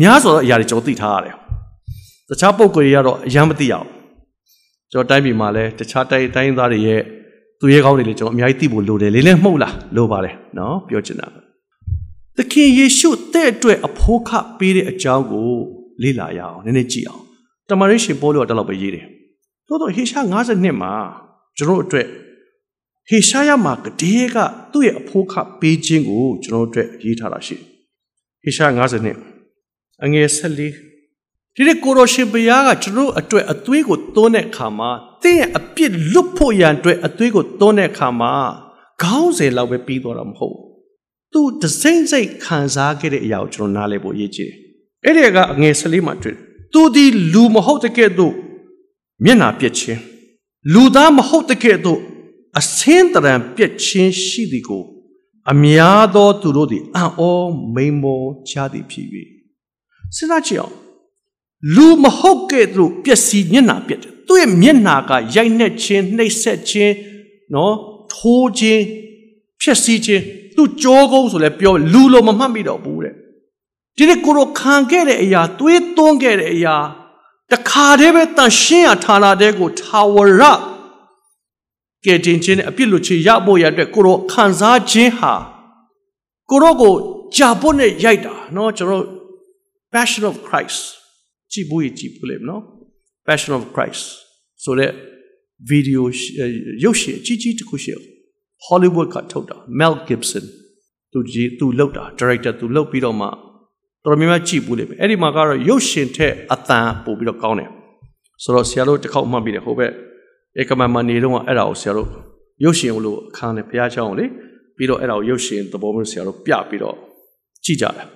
[0.00, 1.34] များစွာသောအရာတွေကျွန်တော်သိထားရတယ်
[2.28, 3.88] တခြားပုံကိုယ်တွေကတော့အရင်မသိရအောင်
[4.92, 7.00] ကျွန်တော်တိုင်းပြည်မှာလည်းတခြားတိုင်းတိုင်းသားတွေရဲ့
[7.60, 11.26] သူရဲကောင်းတွေလည်းကျွန်တော်အများကြီးသိဖို့လိုတယ်လေးလည်းမှုတ်လားလိုပါတယ်နော်ပြောချင်တာ
[12.36, 15.50] သခင်ယေရှုတဲ့အတွက်အဖို့ခပေးတဲ့အကြောင်းကို
[16.02, 17.22] လေ့လာရအောင်နည်းနည်းကြည့်အောင်
[17.68, 19.04] တမန်ရေးရှင်ပေါလုကတလောက်ပဲရေးတယ်
[19.68, 20.92] သို့တော့ဟေရှာ52မှာ
[21.56, 22.06] ကျွန်တော်အတွက်
[23.08, 24.36] ဟေရှာယမှာကတည်းက
[24.72, 27.64] သူ့ရဲ့အဖို့ခပေးခြင်းကိုကျွန်တော်တို့ရေးထားတာရှိတယ်
[28.42, 30.58] ဟေရှာ52အငယ်14
[31.56, 34.90] ဒီနေ့ကိုရိုရှင်ဘုရားကကျွန်တော်အတွက်အသွေးကိုသွန်းတဲ့အခါမှာ
[35.22, 38.32] တင့်ရဲ့အပြစ်လွတ်ဖို့ရန်အတွက်အသွေးကိုသွန်းတဲ့အခါမှာ
[39.02, 40.64] ခေါင်းစဉ်လောက်ပဲပြီးသွားတာမဟုတ်ဘူး။
[41.32, 44.56] သူဒစိမ့်စိတ်ခံစားခဲ့တဲ့အရာကိုကျွန်တော်နားလည်ဖို့အရေးကြီးတယ်။
[45.04, 46.42] အဲ့ဒီကအငယ်၁၄မှာတွေ့တယ်။
[46.72, 48.34] သူဒီလူမဟုတ်တဲ့ကဲ့သို့
[49.24, 50.00] မျက်နာပြက်ခြင်း
[50.72, 52.00] လူသားမဟုတ်တဲ့ကဲ့သို့
[52.58, 54.84] အစင်းတရံပြက်ခြင်းရှိသည်ကို
[55.52, 57.30] အများသောသူတို့သည်အံ့ဩ
[57.74, 59.06] မိန်မောချသည်ဖြစ်၍
[60.16, 60.74] စဉ်းစားကြည့်အောင်
[61.74, 66.94] လူမဟုတ်ကဲ့သို့ပျက်စီးမျက်နာပြက်တယ်သူ့ရဲ့မျက်နာကရိုက်နှက်ခြင်းနှိပ်စက်ခြင်း
[67.54, 67.74] နော်
[68.12, 68.82] ထိုးခြင်း
[69.60, 70.22] ဖြက်စီးခြင်း
[70.56, 73.14] သူကြောကုန်းဆိုလဲပြောလူလိုမမှတ်မိတော့ဘူးတဲ့
[73.96, 76.76] ဒီနေ့ကိုရောခံခဲ့တဲ့အရာသွေးသွန်းခဲ့တဲ့အရာ
[77.52, 80.42] တခါတည်းပဲတန်ရှင်းရဌာနတဲ့ကိုထာဝရ
[82.04, 85.32] ကယ်တင်ခြင်းနဲ့အပြစ်လွတ်ခြင်းရဖို့ရအတွက်ကိုတော့ခံစားခြင်းဟာ
[86.50, 86.94] ကိုတော့ကို
[87.36, 89.04] ကြာဖို့နဲ့ရိုက်တာเนาะကျွန်တော်
[89.94, 90.80] Passion of Christ
[91.52, 92.60] ကြည့်ဖို့ကြည့်ဖို့လေเนาะ
[93.26, 94.04] Passion of Christ
[94.64, 94.90] ဆိုတဲ့
[95.68, 96.06] ဗီဒီယို
[96.84, 98.06] ရုပ်ရှင်အကြီးကြီးတစ်ခုရှိအောင်
[98.66, 100.44] Hollywood ကထုတ်တာ Mel Gibson
[101.12, 103.36] သူကြီးသူလောက်တာ director သူလောက်ပြီးတော့မှတော်
[104.04, 107.70] တော်များများကြည့်ဘူးလေအဲ့ဒီမှာကတော့ရုပ်ရှင်ထက်အသံပို့ပြီးတော့ကောင်းတယ်
[108.42, 109.92] ဆိုတော့ဆရာတို့တစ်ခေါက်မှတ်ပြီးတယ်ဟိုဘက်
[110.60, 112.08] ဧကမန်မနေတော့အဲ့ဒါကိုဆရာတို့
[112.64, 114.26] ရုပ်ရှင်လို့အခန်းနဲ့ဘုရားကျောင်းကိုလေ
[114.76, 116.96] ပြီးတော့အဲ့ဒါကိုရုပ်ရှင်သဘောမျိုးဆရာတို့ပြပြီးတော့
[117.64, 118.06] ကြည့်ကြတယ်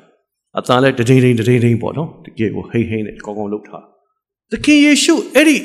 [0.59, 3.85] အတန်လဲတဒိန်ဒိန်တဒိန်ဒိန်ပေါ့နော်တကယ်ကိုဟိမ့်ဟိမ့်နဲ့ကောင်းကောင်းလုပ်ထား
[4.51, 5.57] သခင်ယေရှုအဲ့ဒီ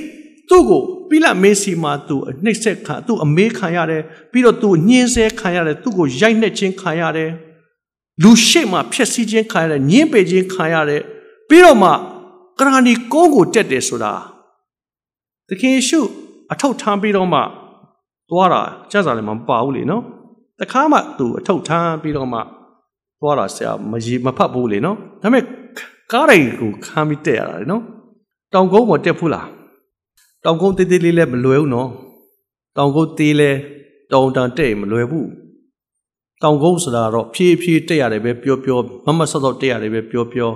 [0.50, 7.32] သူ့ကိုပိလမေစီမှာသူအနှိမ့်ဆက်ခံသူ့အမေးခံရတယ်ပြီးတော့သူညှင်းဆဲခံရတယ်သူ့ကိုရိုက်နှက်ခြင်းခံရတယ်
[8.24, 11.02] လူရှိမှဖျက်ဆီးခြင်းခံရတယ်ညှင်းပယ်ခြင်းခံရတယ်
[11.50, 11.90] ပြီးတော့မှ
[12.60, 14.14] ကရာနီကုန်းကိုတက်တယ်ဆိုတာ
[15.48, 16.02] သခင်ယေရှု
[16.52, 17.40] အထောက်ထားပြီးတော့မှ
[18.30, 20.04] သွားတာကျက်စာလည်းမပါဘူးလေနော်
[20.60, 22.40] တခါမှသူအထောက်ထားပြီးတော့မှ
[23.20, 25.44] သွားတာဆရာမရေမဖတ်ဘူးလေနော်ဒါပေမဲ့
[26.12, 27.84] ကားတွေကိုခံပြီးတက်ရတာလေနော်
[28.54, 29.48] တောင်ကုန်းပေါ်တက်ဖူးလား
[30.46, 31.90] တောင်ကုန်းတေးသေးလေးလည်းမလွယ်ဘူးနော်
[32.78, 33.52] တောင်ကုန်းသေးလဲ
[34.12, 35.30] တောင်တန်တက်မလွယ်ဘူး
[36.44, 40.52] တောင်ကုန်းဆိုတာတော့ဖြည်းဖြည်းတက်ရတယ်ပဲပြောပြောမမဆော့ဆော့တက်ရတယ်ပဲပြောပြော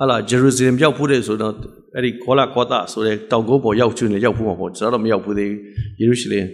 [0.00, 1.54] ဟာလာဂျေရုဆလင်ရောက်ဖူးတယ်ဆိုတော့
[1.94, 5.52] အဲ့ဒီခေါလာကောတာဆိုတဲ့တောင်ကုန်းပေါ်ရောက်ချင်လေရောက်ဖူးမှာပေါ့ကျွန်တော်တော့မရောက်ဘူးသေး
[6.00, 6.46] ယေရုရှလင်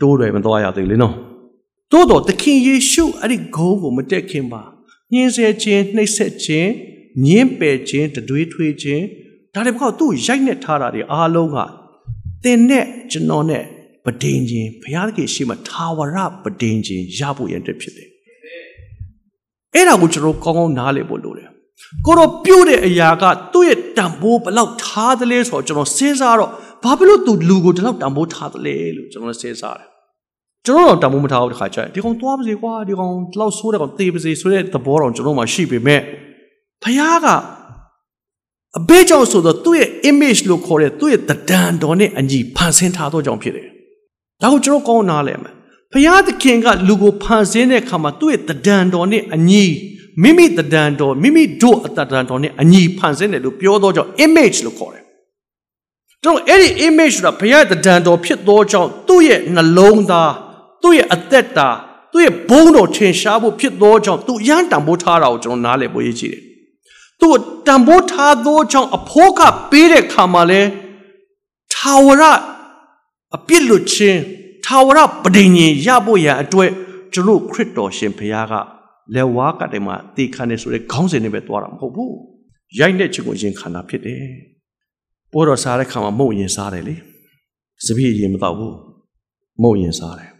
[0.00, 1.14] တိုးတယ်မသွားရသေးလေနော်
[1.92, 4.62] တိုးတော့သခင်ယေရှုအဲ့ဒီဂုံးကိုမတက်ခင်ပါ
[5.12, 6.70] ညှင်းဆဲခြင်းနှိပ်စက်ခြင်း
[7.26, 9.04] ညင်းပယ်ခြင်းတတွေးထွေးခြင်း
[9.54, 11.56] ဒါတွေဘောက်သူ့ရိုက်နှက်ထားတာတွေအားလုံးက
[12.44, 13.64] တင်နဲ့ကျွန်တော်နဲ့
[14.04, 18.08] ပဒင်းခြင်းဘုရားသခင်ရှိမှထာဝရပဒင်းခြင်းရဖို့ရတဲ့ဖြစ်တယ်
[19.74, 21.53] အဲ့ဒါကိုကျွန်တော်ကောင်းကောင်းနားလည်ဖို့လိုတယ်
[22.06, 26.50] ကိုတော့ပြုတ်တဲ့အရာကသူ့ရဲ့တံပိုးဘလောက်ထားသလဲဆိုတော့ကျွန်တော်စဉ်းစားတော့
[26.84, 29.88] ဘာဖြစ်လို့သူလူကိုဒီလောက်တံပိုးထားသလဲလို့ကျွန်တော်စဉ်းစားတယ်
[30.66, 36.00] ကျွန်တော်တော့တံပိုးမထားဘူးတခါကျရင်ဒီကောင်သွားပါစေကွာဒီကောင်ဒီလောက်ဆိုးတဲ့ကောင်သေပါစေဆိုတဲ့သဘောတော့ကျွန်တော်မှရှိပေမဲ့
[36.82, 37.26] ဘုရားက
[38.78, 43.68] အဘေးကြောင့်ဆိုတော့သူ့ရဲ့ image လို့ခေါ်တဲ့သူ့ရဲ့တဒံတော်နဲ့အညီဖန်ဆင်းထားသောကြောင့်ဖြစ်တယ်။
[44.42, 45.52] ဒါကိုကျွန်တော်ကောင်းနားလဲမယ်။
[45.92, 49.64] ဘုရားသခင်ကလူကိုဖန်ဆင်းတဲ့အခါမှာသူ့ရဲ့တဒံတော်နဲ့အညီ
[50.22, 55.04] မိမိတဒံတော်မိမိတို့အတဒံတော်နဲ့အညီဖန်ဆင်းတယ်လို့ပြောသောကြောင့် image လို့ခေါ်တယ်။
[56.22, 60.32] ကျွန်တော်အဲ့ဒီ image ဆိုတာဘုရားတဒံတော်ဖြစ်သောကြောင့်သူ့ရဲ့နှလုံးသား
[60.82, 61.68] သူ့ရဲ့အသက်တာ
[62.12, 66.42] သူ့ရဲ့ဘုန်းတော်ထင်ရှားဖို့ဖြစ်သောကြောင့်သူရန်တံပိုးထားတာကိုကျွန်တော်နားလည်ဖို့ရည်ကြည်တယ်
[67.20, 70.60] သူ့တံပိုးထားသောကြောင့်အဖိုးကပေးတဲ့ခါမှာလဲ
[71.74, 72.22] ထာဝရ
[73.36, 74.20] အပြစ်လွတ်ခြင်း
[74.64, 76.70] ထာဝရပဋိညာဉ်ရဖို့ရန်အတွက်
[77.12, 78.54] ကျွန်တော်ခရစ်တော်ရှင်ဘုရားက
[79.14, 82.14] လက်ဝါးကတိုင်မှာတေခံနေဆိုတဲ့ခေါင်းစဉ်နဲ့ပဲသွားတာမဟုတ်ဘူး
[82.78, 84.22] ရိုက်တဲ့ချင်ကိုရင်ခံတာဖြစ်တယ်
[85.32, 86.94] ပိုးတော်စားတဲ့ခါမှာမုံရင်စားတယ်လေ
[87.86, 88.76] စပည့်ရင်မတော့ဘူး
[89.62, 90.30] မုံရင်စားတယ်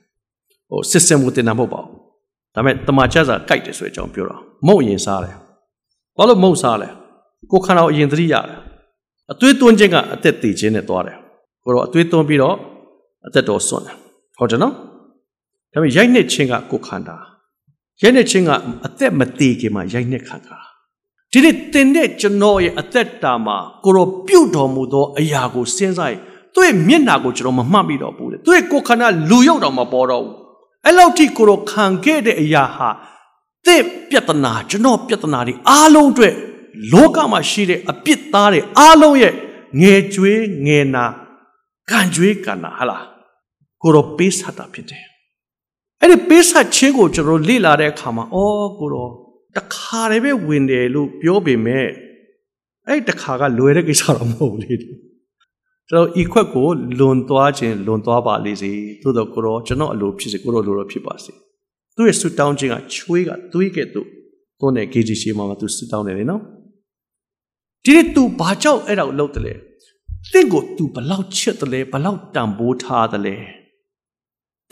[0.69, 1.99] ဟို system ကိုတင်တာမဟုတ်ပါဘူး
[2.55, 5.37] ဒါပေမဲ့တမန်ချက်စာကြိုက်တယ်ဆိုတဲ့အကြောင်းပြောတာမုံရင်စားတယ်
[6.17, 6.89] ဘာလို့မုံစားလဲ
[7.51, 8.59] ကိုခန္ဓာကိုအရင်သတိရတယ်
[9.33, 11.17] အသွေးသွင်းခြင်းကအသက်တည်ခြင်းနဲ့သွားတယ်
[11.65, 12.57] ကိုတော့အသွေးသွင်းပြီးတော့
[13.27, 13.97] အသက်တော်စွန့်တယ်
[14.39, 14.73] ဟုတ်တယ်နော်
[15.73, 17.17] ဒါပေမဲ့ရိုက်နှစ်ခြင်းကကိုခန္ဓာ
[18.03, 18.51] ရိုက်နှစ်ခြင်းက
[18.87, 20.59] အသက်မတည်ခင်မှာရိုက်နှစ်ခန္ဓာ
[21.33, 26.21] ဒီနေ့တင်တဲ့ကျွန်တော်ရဲ့အသက်တာမှာကိုရောပြုတ်တော်မူသောအရာကိုစဉ်းစားရင်
[26.55, 30.35] သူ့ရဲ့မျက်နာကိုကျွန်တော်မမှတ်မိတော့ဘူးလေသူ့ရဲ့ကိုယ်ခန္ဓာလူရောက်တော့မပေါ်တော့ဘူး
[30.85, 32.89] အဲ့လောက်ထိကိုရောခံခဲ့တဲ့အရာဟာ
[33.67, 36.35] သစ်ပြဿနာကျွန်တော်ပြဿနာတွေအားလုံးအတွက်
[36.93, 39.33] လောကမှာရှိတဲ့အပြစ်သားတွေအားလုံးရဲ့
[39.81, 41.05] ငယ်ကြွေးငယ်နာ
[41.91, 43.05] ကန်ကြွေးကန်နာဟလား
[43.83, 45.05] ကိုရောပေးဆက်တာဖြစ်တယ်
[46.01, 49.09] အဲ့ဒီပေးဆက်ခြင်းကိုကျွန်တော်လေ့လာတဲ့အခါမှာအော်ကိုရော
[49.57, 51.87] တခါတည်းပဲဝင်တယ်လို့ပြောပေမဲ့
[52.89, 54.75] အဲ့တခါကလွယ်တဲ့ကိစ္စတော့မဟုတ်လေ
[55.89, 56.67] ကျွန်တော်ဤခွက်ကို
[56.99, 61.33] လွန်သွားခြင်းလွန်သွားပါလေစေသို့တော့ကိုရောကျွန်တော်အလိုဖြစ်စေကိုရောလိုတော့ဖြစ်ပါစေ
[61.97, 64.07] သူ့ရဲ့ဆူတောင်းခြင်းကချွေးကသွေးကဲ့သို့
[64.61, 66.43] သွန်းတဲ့ဂေဂျီရှိမှာသူဆူတောင်းတယ်လေနော်
[67.85, 69.55] ဒီနေ့ तू ဘာကြောင့်အဲ့ဒါကိုလုပ်တယ်လဲ
[70.33, 73.37] တင့်ကို तू ဘလောက်ချစ်တယ်လဲဘလောက်တန်ဖိုးထားတယ်လဲ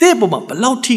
[0.03, 0.95] တဲ့ပုံမှာဘလောက်ထိ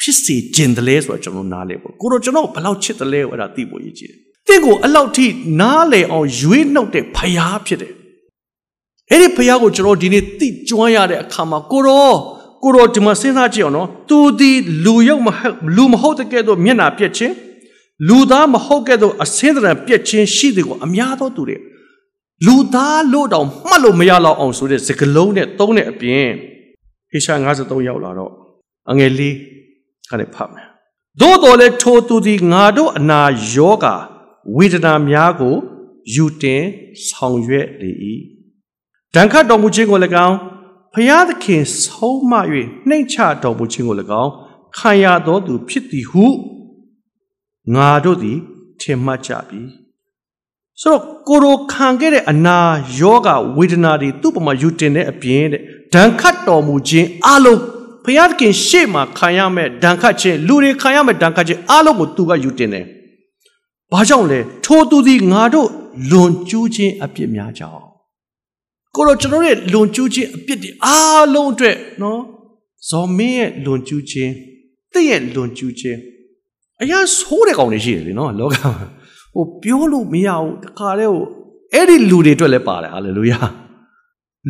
[0.00, 5.26] ဖြစ်စေခြင်းတယ်လဲဆိုတော့ကျွန်တော်နားလဲပေါ့ကိုတော့ကျွန်တော်ဘလောက်ချစ်တယ်လဲအဲ့ဒါသိဖို့ရည်ကြည်တယ်တင့်ကိုအလောက်ထိ
[5.60, 7.92] နားလေအောင်ရွေးနှုတ်တဲ့ဖယားဖြစ်တယ်
[9.10, 12.16] အဲ့ဒီဖယားကိုကျွန်တော်ဒီနေ့သိကျွမ်းရတဲ့အခါမှာကိုတော့
[12.62, 14.50] ကိုတော့ဒီမှာစဉ်းစားကြည့်အောင်နော်သူဒီ
[14.84, 15.28] လူရုပ်မ
[15.76, 17.34] လူမဟုတ်တဲ့ကဲ့သို့မျက်နာပြက်ခြင်း
[18.08, 21.56] လူသားမဟုတ်ကဲ့သို့အစင်းတရံပြက်ချင်းရှိတဲ့ကိုအများသောသူတွေ
[22.46, 26.28] လူသားလို့တောင်မှတ်လို့မရတော့အောင်ဆိုတဲ့စကလုံးနဲ့သုံးတဲ့အပြင်
[27.10, 28.32] ဟေရှာ53ရောက်လာတော့
[28.90, 29.36] အငယ်လေး
[30.10, 30.66] ခါနဲ့ဖတ်မယ်
[31.20, 33.20] သို့တော်လည်းထိုသူသည်ငါတို့အနာ
[33.54, 33.86] ယောဂ
[34.56, 35.56] ဝေဒနာများကို
[36.14, 36.62] ယူတင်
[37.06, 37.90] ဆောင်ရွက်လေ၏
[39.14, 40.38] ဒဏ်ခတ်တော်မူခြင်းကို၎င်း
[40.94, 42.32] ဖျားသခင်ဆုံးမ၍
[42.88, 44.32] နှိမ့်ချတော်မူခြင်းကို၎င်း
[44.76, 46.24] ခံရတော်သူဖြစ်သည်ဟု
[47.74, 48.38] ငါတို့သည်
[48.80, 49.62] ထင်မှတ်ကြပြီ
[50.80, 52.58] ဆိုတော့ကိုရိုခံခဲ့တဲ့အနာ
[53.00, 55.62] ယောဂဝေဒနာတွေသူ့ပမာယူတင်တဲ့အပြင်တဲ့
[55.94, 57.62] ဒဏ်ခတ်တော်မူခြင်းအလုံး
[58.04, 62.86] ဘုရားသခင်ရှေ့မှာခံရမဲ့ဒဏ်ခတ်ခြင်းလူတွေခံရမဲ့ဒဏ်ခတ်ခြင်းအလုံးကိုသူကယူတင်တယ်။
[63.92, 65.68] ဘာကြောင့်လဲထိုသူသည်ငါတို့
[66.10, 67.82] လွန်ကျူးခြင်းအပြစ်များကြောင့်
[68.94, 70.88] ကိုတော့ကျွန်တော်ရဲ့လွန်ကျူးခြင်းအပြစ်တွေအ
[71.34, 72.20] လုံးအတွက်နော်
[72.90, 74.32] ဇော်မင်းရဲ့လွန်ကျူးခြင်း
[74.92, 75.98] တည့်ရဲ့လွန်ကျူးခြင်း
[76.82, 78.72] အရာဆိုးတဲ့ကောင်တွေရှိတယ်လေနော်လောကမှာ
[79.34, 81.26] ဟိုပြောလို့မရဘူးတခါတည်းဟို
[81.74, 83.40] အဲ့ဒီလူတွေအတွက်လည်းပါတယ်ဟာလေလုယာ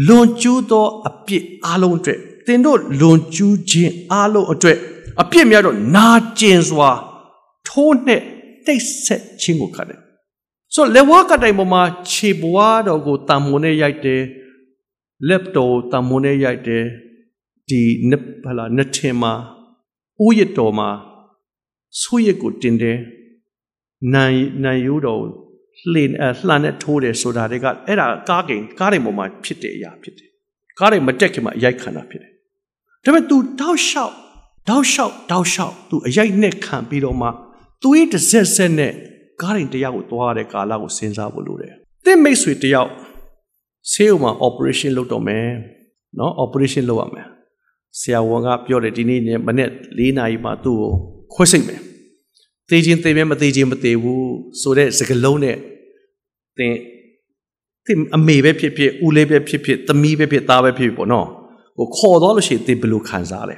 [0.07, 4.79] လွန်ကျူးသောအပြစ်အလုံးအတွက် သင်တို့လွန်ကျူးခြင်းအလုံးအတွက်
[5.21, 6.91] အပြစ်များတော့နာကျင်စွာ
[7.69, 8.23] ထိုးနှက်
[8.67, 10.01] တိတ်ဆက်ခြင်းကိုခတ်တယ်
[10.75, 14.23] ဆိုလေဝါကတိုင်ပေါ်မှာခြေပွားတော်ကိုတံမွန်နဲ့ရိုက်တယ်
[15.29, 16.85] လက်တော်တံမွန်နဲ့ရိုက်တယ်
[17.69, 19.33] ဒီနဖလာနထင်မှာ
[20.25, 20.89] ဥယျတော်မှာ
[22.01, 22.99] ဆွေရကိုတင်တယ်
[24.15, 25.23] နိုင်နိုင်ရိုးတော်
[25.93, 26.11] လှင်
[26.47, 30.29] လှန်နဲ့ထိုးတယ်ဆိုတာတွေကအဲ့ဒါကားကိန်ကားတွေပေါ်မှာဖြစ်တဲ့အရာဖြစ်တယ်
[30.79, 32.32] ကားတွေမတက်ခင်မှာအရိုက်ခံတာဖြစ်တယ်
[33.05, 34.13] ဒါပေမဲ့ तू တောက်လျှောက်
[34.69, 37.29] တောက်လျှောက်တောက်လျှောက် तू အရိုက်နဲ့ခံပြီးတော့မှ
[37.83, 38.93] သူ့ရဲ့တစ်ဆက်ဆက်နဲ့
[39.43, 41.73] ကားရင်တယောက်ကိုသွားတဲ့ကာလကိုစဉ်းစားဖို့လိုတယ်။
[42.07, 42.91] တင့်မိတ်ဆွေတယောက်
[43.91, 45.47] ဆေးရုံမှာ operation လုပ်တော့မယ်။
[46.19, 47.27] နော် operation လုပ်ရမယ်။
[48.01, 50.91] ဆရာဝန်ကပြောတယ်ဒီနေ့မနေ့၄နာရီမှသူ့ကို
[51.35, 51.81] ခွဲစိတ်မယ်။
[52.69, 55.57] သေခြင်းသေမယ်မသေခြင်းမသေဘူးဆိုတဲ့စကားလုံးနဲ့
[56.59, 56.75] သင်
[57.87, 61.29] သင်အမေပဲဖြစ်ဖြစ်ဦးလေးပဲဖြစ်ဖြစ်သမီးပဲဖြစ်သားပဲဖြစ်ဖြစ်ပေါ့နော်။
[61.79, 63.57] ကိုခေါ်တော့လို့ရှိရင်သင်ဘယ်လိုခံစားလဲ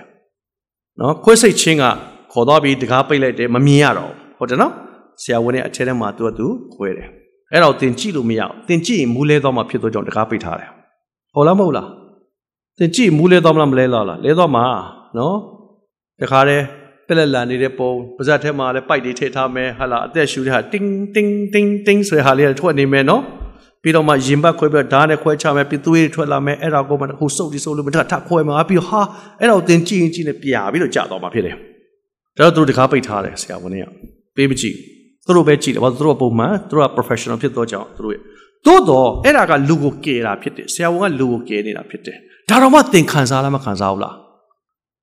[1.01, 1.85] ။နော်ခွဲစိတ်ခြင်းက
[2.33, 4.73] ခေါ်တော့ပြီးတကားပိတ်လိုက်တယ်မမြင်ရတော့ဟုတ်တယ်နော်။
[5.23, 7.09] ဆရာဝန်ရဲ့အထက်ထဲမှာသူကသူခွဲတယ်
[7.53, 10.71] အဲ့တော့သင်ကြည့်လို့မရဘူးသင်ကြည့်ရင်မူးလဲသွားမှဖြစ်သောကြောင့်တကားပိတ်ထားတယ်
[11.35, 11.89] ဟုတ်လားမဟုတ်လား
[12.79, 14.65] သင်ကြည့်မူးလဲသွားမလားမလဲလားလဲသွားမှာ
[15.19, 15.37] နော်
[16.21, 16.65] တခါတည်း
[17.07, 23.23] ပက်လက်လန်နေတဲ့ပုံပါဇက်ထဲမှာလည်းပိုက်တွေထည့်ထားမယ်ဟာလာအသက်ရှူတဲ့ဟာတင်းတင်းတင်းတင်းဆိုတဲ့ဟာလေးထွက်နေမယ်နော်
[23.85, 29.01] ပြီးတော့မှရင်ဘတ်ခွဲပြီးဓာတ်နဲ့ခွဲချမယ်ပြီးသွေးတွေထွက်လာမယ်အဲ့ဒါကိုမှဟိုစုပ်ဒီစုပ်လို့မထထခွဲမှာပြီးဟာ
[29.41, 31.55] အဲ့ဒါကိုသင်ကြည့်ရင်ကြည့်နေပြာပြီးတော့ကြာတော့မှာဖြစ်တယ်
[32.39, 33.87] ဒါတော့သူတို့တကားပိတ်ထားတယ်ဆရာဝန်က
[34.37, 34.77] ပေးမကြည့်
[35.27, 38.23] သူတို့ပဲကြည့်တယ်ဘာလို့သူတို့ကပုံမှန်သူတို့က professional ဖြစ်တော့ကြောင်းသူတို့ရဲ့
[38.67, 42.17] သို့တော့အဲ့ဒါကလူကိုကယ်တာဖြစ်တယ်ဆရာဝန်ကလူကိုကယ်နေတာဖြစ်တယ်
[42.51, 44.17] ဒါတော့မှသင်ခံစားလားမခံစားဘူးလား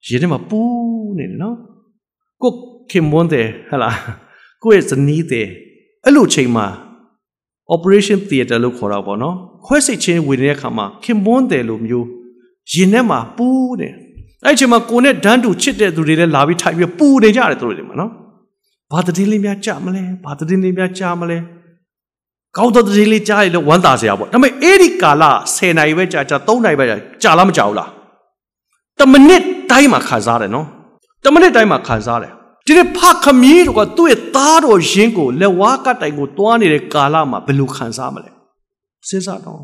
[0.08, 1.56] ရင်းထဲမှာပူးနေတယ်နော်
[2.41, 2.52] ကို
[2.91, 3.89] ခင်မွန်းတယ်ဟလာ
[4.63, 5.48] ကိုရဲ့ဇနီးတယ်
[6.06, 6.65] အဲ့လိုချိန်မှာ
[7.75, 12.07] operation theater လို့ခေါ်တာပေါ့နော်ခွဲစိတ်ချင်းဝင်နေတဲ့အခါမှာခင်မွန်းတယ်လို့မျိုး
[12.71, 13.93] ရင်ထဲမှာပူးတယ်
[14.45, 18.12] အဲ့ချိန်မှာကိုနဲ့ဒန်းတူချစ်တဲ့သူတွေလည်းလာပြီးထိုင်ပြီးပူနေကြတယ်သူတို့တွေမှာနော်
[18.91, 21.38] ဘာတည်လေးများကြမလဲဘာတည်လေးများကြမလဲ
[22.57, 25.23] ကောင်းသောတည်လေးကြားရလို့ဝမ်းသာစရာပေါ့ဒါပေမဲ့အဲ့ဒီကာလ
[25.55, 27.89] 10နာရီပဲကြာကြာ3နာရီပဲကြာကြာလားမကြာဘူးလား
[28.99, 30.65] တမိနစ်တိုင်းမှာခံစားတယ်နော်
[31.23, 32.34] တမိနစ်တိုင်းမှာခံစားတယ်
[32.65, 38.32] ဒီနေ့ဖခမီးတို့ကသူ့ရဲ့သားတော်ရင်းကိုလက်ဝါးကတိုင်ကိုတွားနေတဲ့ကာလမှာဘယ်လိုခံစားမလဲ
[39.08, 39.60] စဉ်းစားတော့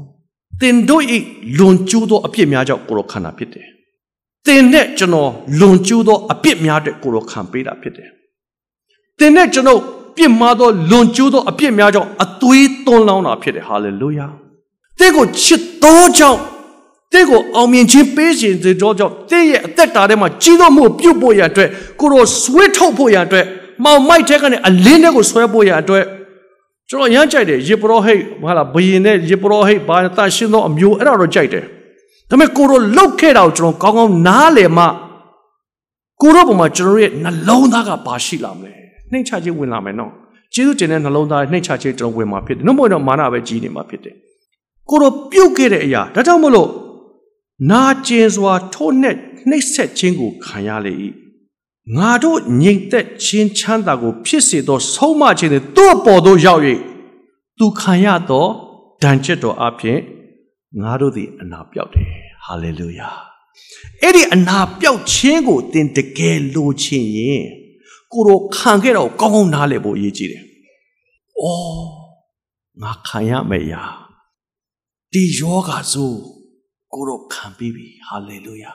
[0.62, 1.18] တင်တို့ဤ
[1.58, 3.68] လွန်ကျူးသောအပြစ်များကြောင့်ကိုရောခံတာဖြစ်တယ်
[4.46, 8.10] တင်နဲ့ကျွန်တော်လွန်ကျူးသောအပြစ်များတဲ့ကိုရောခံပေးတာဖြစ်တယ်
[9.20, 9.80] တင်နဲ့ကျွန်တော်
[10.18, 14.28] ပြစ်မှားသောလွန်ကျူးသောအပြစ်များကြောင့်အသွေးသွန်းလောင်းတာဖြစ်တယ်ဟာလေလုယာ
[15.00, 16.40] တဲ့ကိုချစ်သောကြောင့်
[17.14, 18.96] တဲ့ကိုအောင်မြင်ခြင်းပေးခြင်းတဲ့ကြောင့်
[19.32, 23.46] တဲ့ရဲ့အသက်တာထဲမှာကြီးသောမှုပြုတ်ဖို့ရအတွက်ကိုရောဆွေးထုတ်ဖို့ရအတွက်
[23.84, 26.06] မောင်မိုက်တဲ့ကနေအလင်းတဲ့ကိုဆွဲဖို့ရအတွက်
[26.90, 31.64] ကျွန်တော်ရမ်းကြိုက်တယ်ယေဘရဟိတ်ဟာလာဘယင်နဲ့ယေဘရဟိတ်ဘာတန်ရှင်းသောအမျိုးအဲ့ဒါတော့ကြိုက်တယ်
[32.30, 34.86] ဒါပေမဲ့ကိုရောလှုပ်ခဲ့တာကိုကျွန်တော်ကောင်းကောင်းနားလည်မှ
[36.22, 38.74] ကိုရောပုံမှာကျွန်တော်ရဲ့နှလုံးသားကဘာရှိလာမလဲ
[39.12, 40.12] နှိမ့်ချခြင်းဝင်လာမယ်နော်
[40.54, 44.16] ကျေးဇူးတင်တဲ့နှလုံးသားနှိမ့်ချခြင်းကျွန်တော်ဝင်มาဖြစ်တယ်နှုတ်မွေတော့မာနပဲကြီးနေမှာဖြစ်တယ်
[44.90, 46.70] ကိုရောပြုတ်ခဲ့တဲ့အရာဒါကြောင့်မလို့
[47.72, 49.18] နာကျင်စွာထိုးနှက်
[49.50, 50.94] နှိပ်စက်ခြင်းကိုခံရလေ၏
[51.98, 56.62] ငါတို့ငြိမ်သက်ခြင်းချမ်းသာကို ဖြစ်စေသော ဆုံးမခြင်းတွေသူ့အပေါ်သို့ရောက်၍
[57.58, 58.46] သူခံရသော
[59.04, 60.00] ဒဏ်ချက်တော်အဖြစ်
[60.82, 62.10] ငါတို့သည်အနာပြောက်တယ်
[62.44, 63.10] ဟာလေလုယာ
[64.02, 67.44] အဲ့ဒီအနာပြောက်ခြင်းကိုသင်တကယ်လိုချင်ရင်
[68.12, 70.44] ကိုရောခံခဲ့တော့ကောင်းကောင်းနားလည်ဖို့အရေးကြီးတယ်။
[71.42, 71.86] အော်
[72.82, 73.84] ငါခံရမယ်ရာ
[75.14, 76.14] ဒီယောဂဆို
[76.98, 78.72] ကိုရောခံပြီးပြီဟာလေလုယာ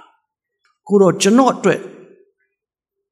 [0.89, 1.81] ကိုရောကျွန်တော်အတွက်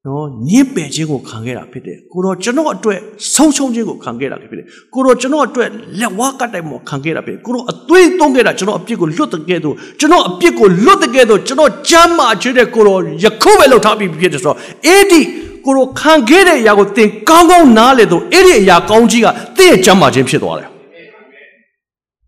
[0.07, 2.99] နော်ညစ်ပယ်ခြင်းကိုခံခဲ့တာဖြစ်တယ်ကိုရောကျွန်တော်အတွက်
[3.33, 5.69] ဆုံးရှုံးခြင်းကိုခံခဲ့တာဖြစ်တယ်ကိုရောကျွန်တော်အတွက်
[5.99, 15.21] လက်ဝါးကတိုင်မှာခံခဲ့တာဖြစ်တယ်ကိုရောအသွေးသွင်းခဲ့တာကျွန်တော်အပြစ်ကိုလွတ်တဲ့ကဲ့သို့ကျွန်တော်အပြစ်ကိုလွတ်တဲ့ကဲ့သို့ကျွန်တော်ကြမ်းမာခြင်းတဲ့ကိုရောယခုပဲလှုပ်ထားပြီးဖြစ်တယ်ဆိုတော့အဲ့ဒီ
[15.65, 20.70] ကိုရောခံခဲ့တဲ့အရာကိုသင်ကောင်းကောင်းနားလေတော့အဲ့ဒီအရာကောင်းကြီးကသင်ရဲ့ကြမ်းမာခြင်းဖြစ်သွားတယ်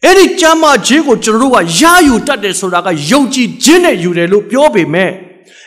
[0.05, 5.11] အဲ့ဒီကြမ်းမာခြင်းကိုကျွန်တော်တို့ကရယူတတ်တယ်ဆိုတာကယုံကြည်ခြင်းနဲ့ယူတယ်လို့ပြောပေမဲ့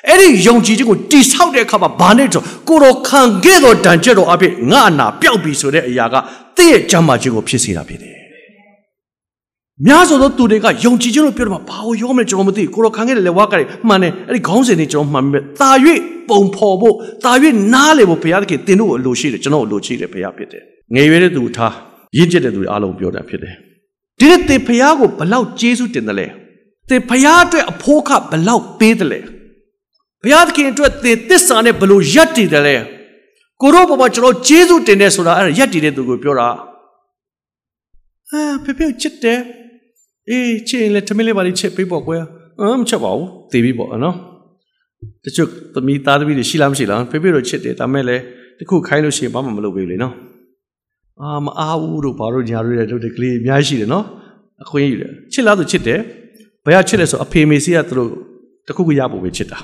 [0.08, 6.14] အဲ့ဒီယုံကြည်ခြင်းကိုတိဆောက်တဲ့အခါမှာဘာနဲ့ဆိုကိုတော်ခံခဲ့သောတန်ကျက်တော်အဖြစ်ငါအနာပျောက်ပြီဆိုတဲ့အရာက
[6.56, 8.14] တည့်ရဲ့ကြမ်းမာခြင်းကိုဖြစ်စေတာဖြစ်တယ်။
[9.86, 15.70] များစွာသောသူတွေကယုံကြည်ခြင်းလို့ပြောတယ်မှာဘာကိုရောမလဲကျွန်တော်မသိကိုတော်ခံခဲ့တဲ့လက်ဝါးကတွေမှန်တယ်အဲ့ဒီခေါင်းစဉ်တွေကျွန်တော်မှန်ပြီ။တာ၍
[16.28, 16.94] ပုံဖော်ဖို့
[17.24, 17.32] တာ၍
[17.74, 20.62] နားလေဖို့ဘုရားသခင်တင်တို့ကိုအလိုရှိတယ်ကျွန်တော်အလိုရှိတယ်ဘုရားဖြစ်တယ်။
[20.94, 21.74] ငယ်ရွယ်တဲ့သူထား
[22.16, 23.56] ရင့်ကျက်တဲ့သူတွေအားလုံးပြောတာဖြစ်တယ်။
[24.18, 26.26] ဒီနေ့သင်ဘုရားကိုဘလောက်ကျေးဇူးတင်တယ်လဲ။
[26.88, 29.20] သင်ဘုရားအတွက်အဖို့ခဘလောက်ပေးတယ်လဲ။
[30.22, 32.76] ဘုရားသခင်အတွက်သင်သစ္စာနဲ့ဘလို့ယက်တည်တယ်လဲ
[33.62, 36.48] ကိုရောဘောမှာကျွန်တော်ဂျေဇုတင်တယ်ဆိုတာအဲ့ဒါယက်တည်တဲ့သူကိုပြောတာ
[38.30, 39.40] အာဖေဖေချစ်တယ်
[40.28, 42.22] အေးချစ်ရင်လည်းထမင်းလေးပါလေးချစ်ပေးပေါ့ကွယ်
[42.60, 44.16] အမ်မချစ်ပါဘူးသိပြီပေါ့နော်
[45.24, 48.22] တချို့သမီးသားသမီးတွေရှိလားမရှိလားဖေဖေတို့ချစ်တယ်ဒါမဲ့လည်း
[48.58, 50.14] တခုခိုင်းလို့ရှိရင်ဘာမှမလုပ်ပေးလေနော်
[51.22, 54.04] အာမအားဘူးတို့ဘာလို့ညာတို့တဲ့တို့ဒီကလေးအများကြီးရှိတယ်နော်
[54.62, 56.00] အခွင့်အရေးတယ်ချစ်လားဆိုချစ်တယ်
[56.64, 58.10] ဘယ်ကချစ်လဲဆိုအဖေမေစီကသူတို့
[58.66, 59.58] တခုခုရဖို့ပဲချစ်တာ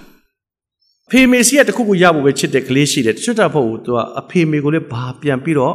[1.11, 5.75] ဖေမေစီကတခုခုရဖို့ပဲချစ်တဲ့ကလေးရှိတယ်ချွတ်တာဖို့သူကအဖေမေကိုလည်းဘာပြန်ပြီးတော့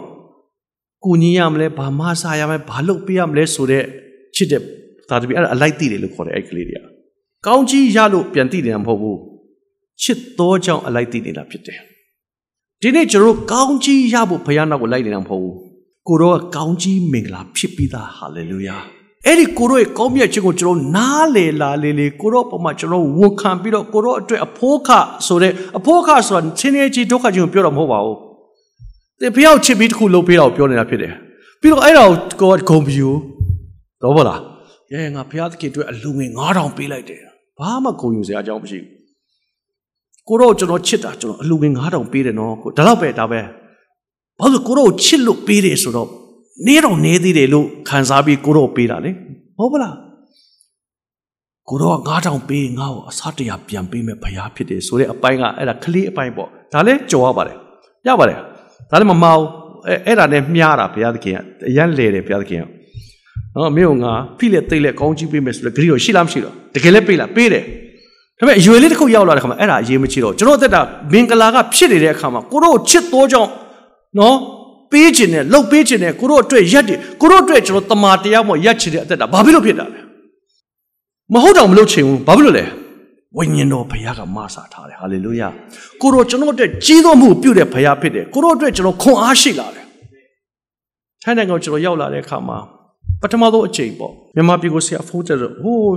[1.04, 3.84] ကူညီရမလဲဘာမဆာရမလဲဘာလုပ်ပေးရမလဲဆိုတဲ့
[4.36, 4.62] ချစ်တဲ့
[5.10, 6.82] ဒါတပီအဲ့ဒါအလိုက်သိတယ်လို့ခေါ်တယ်အဲ့ကလေးတွေက
[7.46, 9.20] ကောင်းကြီးရလို့ပြန်သိတယ်မဟုတ်ဘူး
[10.04, 11.80] ချစ်သောကြောင့်အလိုက်သိနေတာဖြစ်တယ်
[12.82, 15.58] ဒီနေ့ကျွန်တော်တို့ကောင်းကြီးရဖို့ဘုရားနောက်ကိုလိုက်နေတာမဟုတ်ဘူး
[16.08, 18.78] ကိုတော့ကောင်းကြီးမင်္ဂလာဖြစ်ပြီးသားဟာလေလုယာ
[19.26, 24.90] အဲ့ဒီကိုရောရဲ့ကောင်းမြတ်ခြင်းကိုကျွန်တော်နားလေလာလေလေကိုရောပုံမှာကျွန်တော်ဝန်ခံပြီးတော့ကိုရောအတွက်အဖိုးခ
[25.28, 28.18] ဆိုတဲ့အဖိုးခဆိုတာချင်းချင်းကြီးဒုက္ခခြင်းကိုပြောတော့မဟုတ်ပါဘူး။
[29.20, 31.14] ဒီဖျောက်ချစ်ပြီးတစ်ခုလုပ်ပေးတော့ပြောနေတာဖြစ်တယ်။
[31.62, 32.06] ပြီးတော့အဲ့ဒါ
[32.42, 33.08] ကိုကိုဂုံပြူ
[34.04, 34.40] တော့ဗလား။
[34.92, 37.22] ရဲငါဖျားသခင်အတွက်အလူငွေ9000ပေးလိုက်တယ်။
[37.60, 38.92] ဘာမှဂုံယူစရာအကြောင်းမရှိဘူး။
[40.28, 43.42] ကိုရောကျွန်တော်ချစ်တာကျွန်တော်အလူငွေ9000ပေးတယ်နော်။ဒါတော့ပဲဒါပဲ။
[44.40, 46.10] ဘာလို့ကိုရောချစ်လို့ပေးတယ်ဆိုတော့
[46.68, 49.12] နေတော့နေသေးတယ်လို့ခံစားပြီးကိုတော့ပေးတာလေ
[49.58, 49.96] ဟုတ်ပလား
[51.70, 57.58] ကိုတော့9000ပေးငါ့ကိုအစားတရာပြန်ပေးမယ်ဘုရားဖြစ်တယ်ဆိုတဲ့အပိုင်းကအဲ့ဒါကလေးအပိုင်းပေါ့ဒါလည်းကြော်ရပါတယ်
[58.08, 58.38] ရပါတယ်
[58.92, 59.42] ဒါလည်းမမအောင်
[59.88, 61.38] အဲ့အဲ့ဒါနဲ့မြားတာဘုရားသခင်က
[61.70, 62.66] အရန်လေတယ်ဘုရားသခင်က
[63.56, 67.64] နော်မင်းကငါဖိလက်သိလက်ကောင်းကြီးပေးမယ်ဆိုတော့ဂရီကိုရှိလားမရှိတော့တကယ်လည်းပေးလားပေးတယ်
[68.40, 70.82] ဒါပေမဲ့အရွယ်လေးတစ်ခုရောက်လာတဲ့ခါမှာအဲ့ဒါအရေးမကြီးတော့ကျွန်တော်အသက်တာ
[71.14, 73.50] မင်္ဂလာကဖြစ်နေတဲ့အခါမှာကိုတော့ချစ်သောကြောင့်
[74.20, 74.36] နော်
[74.92, 80.02] ပေးခြင်းနဲ့လှုပ်ပေးခြင်းနဲ့ကိုတို့အတွက်ရက်တယ်ကိုတို့အတွက်ကျွန်တော်တမာတရားမို့ရက်ချင်တဲ့အသက်တာဘာဖြစ်လို့ဖြစ်တာလဲ
[81.34, 82.66] မဟုတ်တော့မလုပ်ချင်ဘူးဘာဖြစ်လို့လဲ
[83.38, 85.48] ဝိညာဉ်တော်ဘုရားကမဆာထားတယ်ဟာလေလုယာ
[86.02, 89.86] ကိုတို့ကျွန်တော်အတွက်ကြီးသောမှုပြုတဲ့ဘုရားဖြစ်တယ်ကိုတို့အတွက်ကျွန်တော်ခွန်အားရှိလာတယ်
[91.24, 92.58] ထိုင်းနိုင်ငံကိုကျွန်တော်ရောက်လာတဲ့အခါမှာ
[93.22, 95.92] ပထမဆုံးအချိန်ပေါ့မြန်မာပြည်ကိုဆရာဖုန်းတက်တော့ဟိုး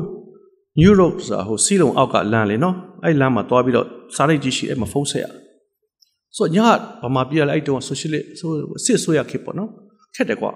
[0.88, 5.26] Europe ဆိုတာဟိုစီးလုံးအောက်ကလမ်းလေနော်အဲ့လမ်းမှာသွားပြီးတော့စားလိုက်ကြည့်ရှိအဲ့မှာဖုန်းဆက်ရ
[6.36, 6.58] ဆိုည
[7.02, 8.50] ဗမာပြည်လိုက်တော့ socialist ဆို
[8.84, 9.70] စစ်ဆိုရခေပေါ့နော်
[10.14, 10.52] ခက်တယ်ကွာ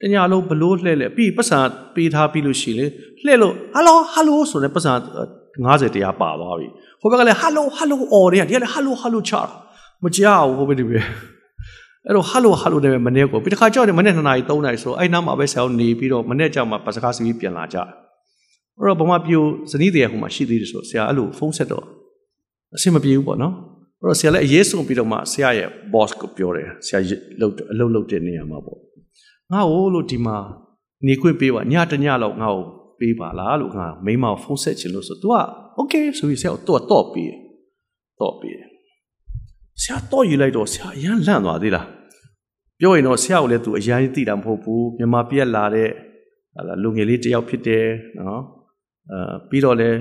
[0.00, 1.58] တညာလုံးဘလို့လှဲ့လဲပြီးပတ်စံ
[1.94, 2.86] ပေးထားပြီးလို့ရှိလေ
[3.24, 4.92] လှဲ့လို့ဟယ်လိုဟယ်လိုဆိုတဲ့ပတ်စံ
[5.64, 6.68] 90တရားပါသွားပြီ
[7.00, 9.40] ဟိုဘက်ကလည်းဟယ်လိုဟယ်လိုအော်တယ်ဒီကလည်းဟယ်လိုဟယ်လိုချာ
[10.02, 10.98] မကြောက်ဘူးဟိုဘက်ဒီပဲ
[12.06, 17.88] အဲ့တော့ဟယ်လိုဟယ်လိုနဲ့မနေ့ကိုပြီးတစ်ခါကြောက်တယ်မနေ့2နာရီ3နာရီဆိုအဲ့နားမှာပဲဆရာနေပြီးတော့မနေ့ကြောက်မှာပတ်စကားစီးပြန်လာကြတယ်
[18.78, 21.84] အဲ့တော့ဗမာပြည်ဇနီးတရားဟိုမှာရှိသေးတယ်ဆိုဆရာအဲ့လိုဖုန်းဆက်တော့
[22.76, 23.54] အဆင်မပြေဘူးပေါ့နော်
[24.02, 26.98] အဲ့တော့ဆရာလည်းအရေးဆုံးပြီးတော့မှဆရာရဲ့ boss ကိုပြောတယ်ဆရာ
[27.40, 28.78] လုပ်အလုပ်လုပ်တဲ့နေရာမှာပေါ့
[29.52, 30.36] ငါ့ကိုလို့ဒီမှာ
[31.06, 32.64] နေခွင့်ပေးပါညတညလောက်ငါ့ကို
[33.00, 35.34] ပေးပါလားလို့ငါမိမဖုန်းဆက်ချင်လို့ဆို तू က
[35.78, 37.38] okay ဆိုပြီးဆရာတော့တော့ပေးတယ်
[38.20, 38.66] တော့ပေးတယ်
[39.82, 41.86] ဆရာတော့ယူလိုက်တော့ဆရာအရန်လန့်သွားသေးလား
[42.78, 45.90] ပြောရင်တော့ဆရာကိုလည်း तू အရန်သိတာမဟုတ်ဘူးမြန်မာပြည်လာတဲ့
[46.82, 47.86] လူငယ်လေးတယောက်ဖြစ်တယ်
[48.18, 48.42] နော်
[49.12, 49.98] အဲပြီးတော့လည်း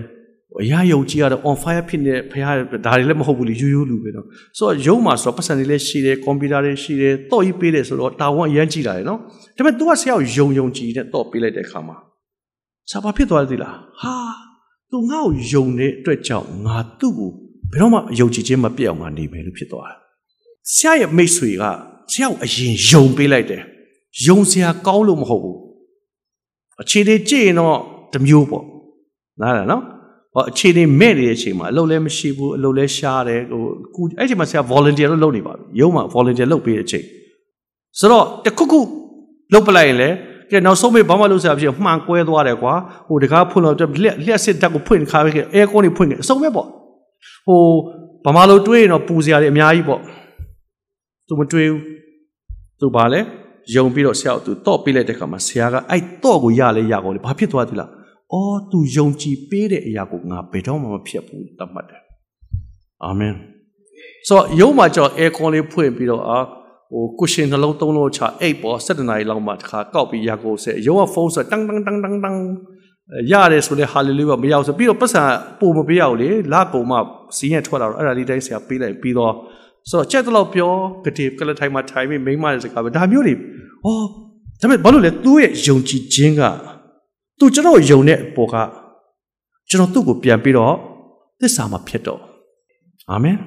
[0.60, 2.46] အရာယုံကြည်ရတော့ on fire ဖြစ်နေဖခင်
[2.86, 4.26] ဒါတွေလည်းမဟုတ်ဘူးလေရိုးရိုးလူပဲနော်
[4.58, 9.20] ဆိုတော့ရုံမှာဆိုတော့ပတ်စံတွေလည်းရှိတယ်ကွန်ပျူတာတွေရှိတယ်တော့ကြီးပေးတယ်ဆိုတော့တာဝန်အရန်ကြည့်တာလေနော်
[9.58, 11.98] ဒါပေမဲ့ तू ကဆရာကိုယုံယုံကြည်နဲ့တော့ပေးလိုက်တဲ့အခါမှာ
[12.90, 14.16] ဆရာဘာဖြစ်သွားလဲသိလားဟာ
[14.92, 17.32] तू ငါ့ကိုယုံတဲ့အတွက်ကြောင့်ငါသူ့ကို
[17.72, 19.96] ဘယ်တော့မှယုံကြည်ခြင်းမပြတ်အောင်ငါနေမယ်လို့ဖြစ်သွားတာ
[20.74, 21.64] ဆရာရဲ့မိတ်ဆွေက
[22.12, 23.62] ဆရာကိုအရင်ယုံပေးလိုက်တယ်
[24.28, 25.58] ယုံစရာကောင်းလို့မဟုတ်ဘူး
[26.82, 27.78] အခြေအနေကြည့်ရင်တော့
[28.14, 28.66] တမျိုးပေါ့
[29.42, 29.84] နားလားနော်
[30.34, 33.64] ဟောအခြေအနေမဲ့နေတဲ့အချိန်မှာအလုပ်လည်းမရှိဘူးအလုပ်လည်းရှားတယ်ဟို
[33.96, 37.06] ကူအဲ့ချိန်မှာဆရာ volunteer လို့လုပ်နေပါပြီရုံးမှာ volunteer လုပ်ပေးတဲ့အချိန်
[38.00, 38.80] ဆိုတော့တခုခု
[39.54, 40.16] လုပ်ပလိုက်ရင်လည်း
[40.52, 42.74] ကဲနောက်ဆုံးမေးဘာမှလုပ်စရာမရှိမှန်ကွဲသွားတယ်ကွာ
[43.08, 46.68] ဟိုတကားဖွင့်လို့လျက်လျက်စစ်တက်ကိုဖွင့်ခါပဲအဲကွန်တွေဖွင့်ခဲ့အဆုံးပဲပေါ့
[47.48, 47.62] ဟို
[48.26, 50.02] ဘာမှလို့တွေးရင်တော့ပူစရာတွေအများကြီးပေါ့
[51.28, 51.82] သူမတွေးဘူး
[52.80, 53.20] သူဘာလဲ
[53.76, 57.86] ယုံပြီးတော့ဆရာကသူတော့ပေးလိုက်တဲ့ခါမှာဆရာကအဲ့တော့ကိုရလဲရကောလေဘာဖြစ်သွားသလဲ
[58.34, 62.02] အော်သူယုံကြည်ပေးတဲ့အရာကိုငါဘယ်တော့မှမဖြစ်ဘူးတတ်မှတ်တယ်
[63.04, 63.36] အာမင်
[64.28, 66.40] ဆိုတော့ယုံမှာကြောအဲကွန်လေးဖွင့်ပြီးတော့အာ
[66.92, 72.42] ဟိုကုရှင်နှလုံးသုံးလုံးချအိတ်ပေါ်7နာရီလောက်မှတခါကောက်ပြီးရကိုဆက်ရုံကဖုန်းဆိုတန်းတန်းတန်းတန်းတန်း
[73.32, 75.24] ရတယ်ဆိုလဲဟာလေလုယာမရောက်ဆိုပြီးတော့ပတ်စံ
[75.60, 76.98] ပို့မပေးရဘူးလေလာကုန်မှ
[77.38, 79.34] စီးရထွက်လာတော့အဲ့ဒါလေးတိုင်းဆရာပေးလိုက်ပြီးတော့
[79.90, 80.72] ဆိုတော့ချက်တော့ပြော
[81.06, 83.38] ကတိကလထိုင်မှာထိုင်ပြီးမိမတဲ့စကားပဲဒါမျိုးတွေဩ
[84.62, 86.42] ဒါပေမဲ့ဘာလို့လဲသူ့ရဲ့ယုံကြည်ခြင်းက
[87.42, 88.56] သူကျွန်တော်ယုံတဲ့အပေါ်က
[89.70, 90.76] ကျွန်တော်သူ့ကိုပြန်ပြီးတော့
[91.42, 92.22] သစ္စာမှာဖြစ်တော့
[93.10, 93.38] အာမင်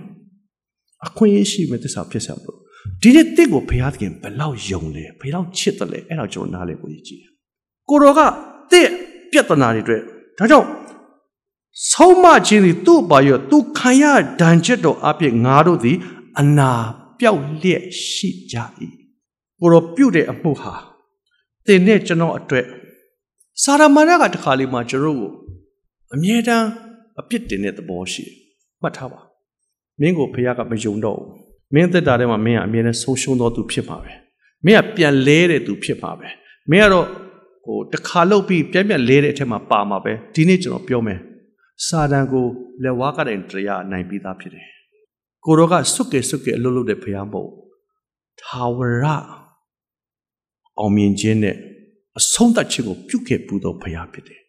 [1.07, 2.59] အခွင့်အရေးရှိမဲ့သစ္စာဖြစ်ဆောင်လို့
[3.02, 7.22] ဒီနေ့တင့်ကိုဘုရားသခင်ဘယ်လောက်ယုံလဲဘယ်လောက်ချစ်တယ်လဲအဲ့ဒါကျွန်တော်နားလည်ဖို့ရည်ကြီး
[7.88, 8.20] ကိုတော်က
[8.72, 8.90] တင့်
[9.30, 10.02] ပြဿနာတွေအတွက်
[10.38, 10.68] ဒါကြောင့်
[11.90, 14.04] ဆုံးမခြင်းသည်သူ့ဘာရောသူခံရ
[14.40, 15.96] ဒဏ်ချက်တော်အပြည့်ငါတို့သည်
[16.40, 16.70] အနာ
[17.18, 18.57] ပြောက်လျက်ရှိကြ၏
[19.61, 20.74] ကိုတော်ပြုတ်တဲ့အမှုဟာ
[21.66, 22.66] တင်နဲ့ကျွန်တော်အတွက်
[23.62, 25.30] စာရမဏေကတခါလေးမှကျွန်တော်ကို
[26.14, 26.68] အမြဲတမ်း
[27.20, 28.34] အပြစ်တင်တဲ့သဘောရှိတယ်
[28.82, 29.20] မှတ်ထားပါ
[30.00, 31.30] မင်းကိုဖခင်ကမယုံတော့ဘူး
[31.74, 34.12] မင်းသက်တာထဲမှာမင်းကအမြဲတမ်းဆုံးရှုံးတော်သူဖြစ်ပါပဲ
[34.64, 36.26] မင်းကပြန်လဲတဲ့သူဖြစ်ပါပဲ
[36.70, 37.06] မင်းကတော့
[37.64, 41.20] ဟိုတခါလုတ်ပြီးပြန်ပြန်လဲတဲ့အထက်မှာပါမှာပဲဒီနေ့ကျွန်တော်ပြောမယ်
[41.86, 42.46] စာတန်ကို
[42.82, 44.66] လက်ဝါးကတိုင်တရားနိုင်ပြီးသားဖြစ်တယ်
[45.44, 47.50] ကိုရောကစွတ်ကေစွတ်ကေအလုပ်လုပ်တဲ့ဖခင်မဟုတ်
[48.40, 49.04] ထာဝရ
[50.78, 51.56] အောင်မြင်ခြင်းနဲ့
[52.18, 54.40] အဆုံးသတ်ခြင်းကိုပြုခဲ့ပူသောဖခင်ဖြစ်တယ်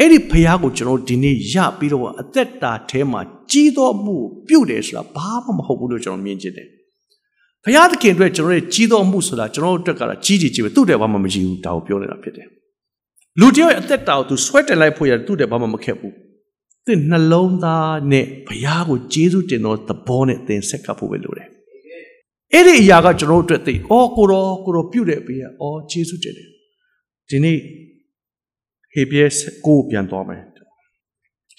[0.00, 4.16] အဲ့ဒီဖခင်ကိုကျွန်တော်ဒီနေ့ရပြီးတော့အသက်တာထဲမှာကြီးသောမှု
[4.48, 6.68] ပြုတယ်ဆိုတာဘာမှမဟုတ်ဘူးလို့ကျွန်တော်မြင်ချင်တယ်
[7.64, 12.46] ဘုရားသခင်အတွက်ကျွန်တော်ရဲ့ကြီးသောမှုဆိုတာကျွန်တော်တို့အတွက်ကတော့ကြီးကြီးကြီးပဲသူ့တဲ့ဘာမှမကြီးဘူးဒါကိုပြောနေတာဖြစ်တယ်
[13.40, 16.14] လူတယောက်ရဲ့အသက်တာကိုသူဆွဲတင်လိုက်ဖို့ရသူ့တဲ့ဘာမှမခက်ဘူး
[16.86, 21.48] သင်နှလုံးသားနဲ့ဘုရားကိုကျေးဇူးတင်သောသဘောနဲ့သင်ဆက်ကပ်ဖို့ပဲလိုတယ်
[22.52, 26.48] အဲ့ဒီအရာကကျွန်တော်တို့အတွက်သိအော်ကိုရောကိုရောပြုတ်တဲ့ပေးရအော်ကျေးဇူးတင်တယ်
[27.28, 27.58] ဒီနေ့
[28.92, 29.26] ဟေဘရဲ
[29.66, 30.42] ကိုပြန်သွားမယ်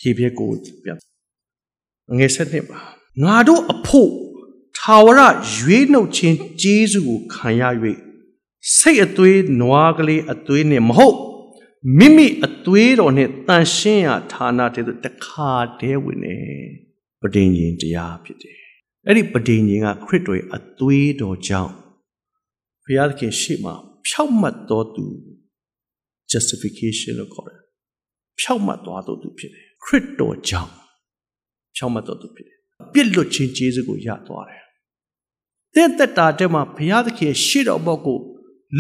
[0.02, 0.50] ဟေဘရဲကို
[0.84, 0.98] ပြန်
[2.18, 2.80] ငယ်ဆက်နှစ်ပါ
[3.24, 4.12] ငါတို့အဖို့
[4.78, 5.22] ထာဝရ
[5.56, 7.64] ရွေးနှုတ်ခြင်းကျေးဇူးကိုခံရ၍
[8.78, 11.18] စိတ်အသွေးနွားကလေးအသွေးနဲ့မဟုတ်
[11.98, 16.38] မိမိအသွေးတော်နဲ့တန်ရှင်းရာဌာနတည်းတခါတည်းဝင်နေ
[17.22, 18.58] ပဋိညာဉ်တရားဖြစ်တယ်
[19.06, 21.74] အဲ့ဒီပဋိညာဉ်ကခရစ်တော်ရဲ့အသွေးတော်ကြောင့်
[22.84, 23.74] ဘုရားသခင်ရှေ့မှာ
[24.08, 25.06] ဖြောက်မှတ်တော်သူ
[26.36, 27.60] justification လို့ခေါ်တယ်
[28.40, 30.72] ဖြောက်မှတ်သွားတော်သူဖြစ်တယ်ခရစ်တော်ကြောင့်
[31.76, 32.58] ဖြောက်မှတ်တော်သူဖြစ်တယ်
[32.94, 34.64] ပြစ်လွတ်ခြင်းကျေးဇူးကိုရသွားတယ်
[35.76, 38.20] တဲ့တက်တာတဲ့မှာဘုရားသခင်ရှေ့တော်ဘက်ကို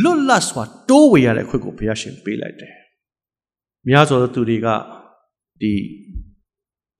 [0.02, 2.74] လွတ်လပ်စွာတိုးဝေရတဲ့ခွင့်ကိုဘုရားရှင်ပေးလိုက်တယ်
[3.90, 4.68] များစွာသောသူတွေက
[5.62, 5.74] ဒီ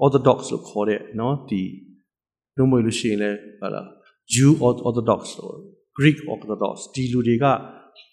[0.04, 1.62] orthodox လို့ခေါ်တဲ့เนาะဒီ
[2.58, 3.86] လို့မလို့ရှိရင်လည်းဟာလား
[4.34, 4.52] Jew
[4.88, 5.56] orthodox လို့
[5.98, 7.46] Greek orthodox ဒီလူတွေက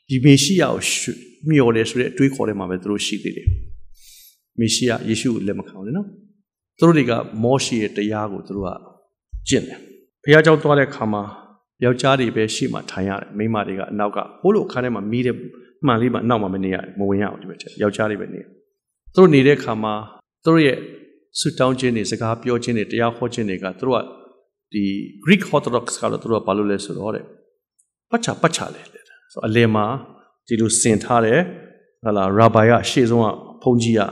[0.09, 0.79] ဒီမေရှိယကို
[1.49, 3.49] မျှော်တယ်ဆိုတဲ့အတွေးခေါ်တဲ့မှာပဲသူတို့ရှိသေးတယ်
[4.61, 6.09] မေရှိယယေရှုကိုလက်မခံဘူးလေနော်
[6.79, 8.71] သူတို့တွေကမောရှိရဲ့တရားကိုသူတို့က
[9.49, 9.79] ကျင့်တယ်
[10.25, 11.23] ဘုရားကျောင်းသွားတဲ့ခါမှာ
[11.85, 15.37] ယောက်ျားတွေပဲရှေ့မှာထိုင်ရတယ်မိန်းမတွေကအနောက်ကဟိုလိုအခန်းထဲမှာမီးတဲ့
[15.87, 18.51] မှန်လေးမှအနောက်မှာမနေရမဝင်ရအောင်ဒီဘက်ယောက်ျားတွေပဲနေသူ
[19.17, 19.95] တို့နေတဲ့ခါမှာ
[20.45, 20.79] သူတို့ရဲ့
[21.39, 24.05] ဆူတောင်းခြင်းတွေစကားပြောခြင်းတွေတရားဟောခြင်းတွေကသူတို့က
[24.73, 24.85] ဒီ
[25.25, 27.25] Greek Orthodox ကတော့သူတို့ကဘာလို့လဲဆိုတော့တဲ့
[28.11, 29.02] ပတ်ချာပတ်ချာလဲ
[29.33, 29.87] ဆိုအလယ်မှာ
[30.47, 31.41] ဒီလိုစင်ထားတယ်
[32.05, 33.29] ဟလာရာဘိုင်ကရှေ့ဆုံးက
[33.63, 34.03] ဖုန်ကြီးက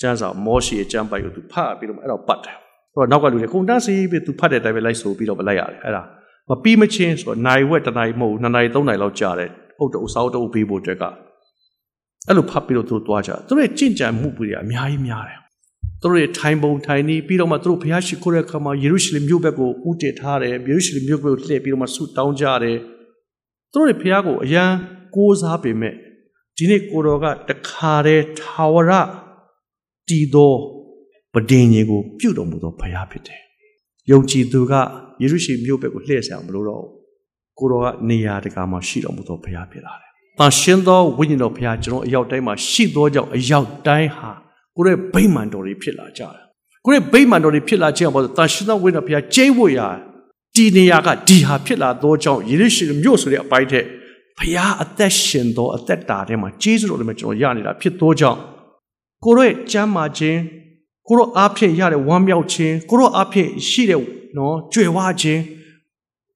[0.00, 2.56] ကျန်းစာမောရှိအကျန်းပိုက်ကိုသူဖတ်ပြီးတော့အဲ့တော့ပတ်တယ်
[2.92, 6.02] အဲ့တော့နောက်ကလူတွေကုန်တန်းစီပြီးသူဖတ်တဲ့အတိုင်းပဲလိုက်ဆိုပြီးတော့လိုက်ရတယ်အဲ့ဒါ
[6.48, 11.04] မပြီးမချင်းဆိုတော့နိုင်ဝက်တနိုင်မဟုတ်နှစ်နိုင်သုံးနိုင်လောက်ကြာတယ်ဟုတ်တော့စောက်တော့ပြီးဖို့အတွက်က
[12.26, 15.38] အဲ့လိုဖတ်ပြီးတော့သူတို့သွားကြသူတို့ရဲ့ကြင်ကြံမှုတွေအများကြီးများတယ်
[16.00, 22.76] သူတို့ရဲ့ထိုင်ပုံထိုင်နေပြီးတော့မှသူတို့ဘုရားရှိခိုးတဲ့အခါမှာယေရုရှလင်မြို့ဘက်ကိုဦးတည်ထားတယ်ယေရုရှလင်မြို့ဘက်ကိုလှည့်ပြီးတော့မှဆုတောင်းကြတယ်
[23.72, 24.70] သူတို့ရဲ့ဘုရားကိုအရန်
[25.14, 25.94] ကိုးစားပေမဲ့
[26.56, 28.90] ဒီနေ့ကိုတော်ကတခါတည်းထာဝရ
[30.08, 30.52] တည်သော
[31.34, 33.40] ပဒင်းကြီးကို ပြုတ်တော်မူသောဘုရားဖြစ်တယ်။
[34.10, 34.72] ယုံကြည်သူက
[35.22, 36.84] ယေရုရှလင်မြို့ဘက်ကိုလှည့်ဆံမလို့တော့
[37.58, 44.30] ကိုတော်ကနေရာတကာမှာရှိတော်မူသောဘုရားဖြစ်လာတယ်။တန်ရှင်းသောဝိညာဉ်တော်ဘုရားကျွန်တော်အရောက်တိုင်းမှာရှိသောကြောင့်အရောက်တိုင်းဟာ
[44.76, 46.42] ကိုရဲ့ဗိမာန်တော်တွေဖြစ်လာကြတယ်။
[46.84, 49.88] ကိုရဲ့ဗိမာန်တော်တွေဖြစ်လာခြင်းအပေါ်တန်ရှင်းသောဝိညာဉ်တော်ဘုရားကျိတ်ဝတ်ရာ
[50.56, 53.84] ဒီနေရာကဒီဟာဖြစ်လာသောကြောင့်ယေရုရှလင်မြို့ဆိုတဲ့အပိုင်းထက်
[54.38, 58.38] ဖခင်အသက်ရှင်သောအသက်တာထဲမှာကျေးဇူးတော်တွေမှာကျွန်တော်ရနေတာဖြစ်သောကြောင့်
[59.24, 60.38] ကိုရောရဲ့ကျမ်းမာခြင်း
[61.08, 64.00] ကိုရောအားဖြင့်ရတဲ့ဝမ်းမြောက်ခြင်းကိုရောအားဖြင့်ရှိတဲ့
[64.36, 65.42] နော်ကြွယ်ဝခြင်း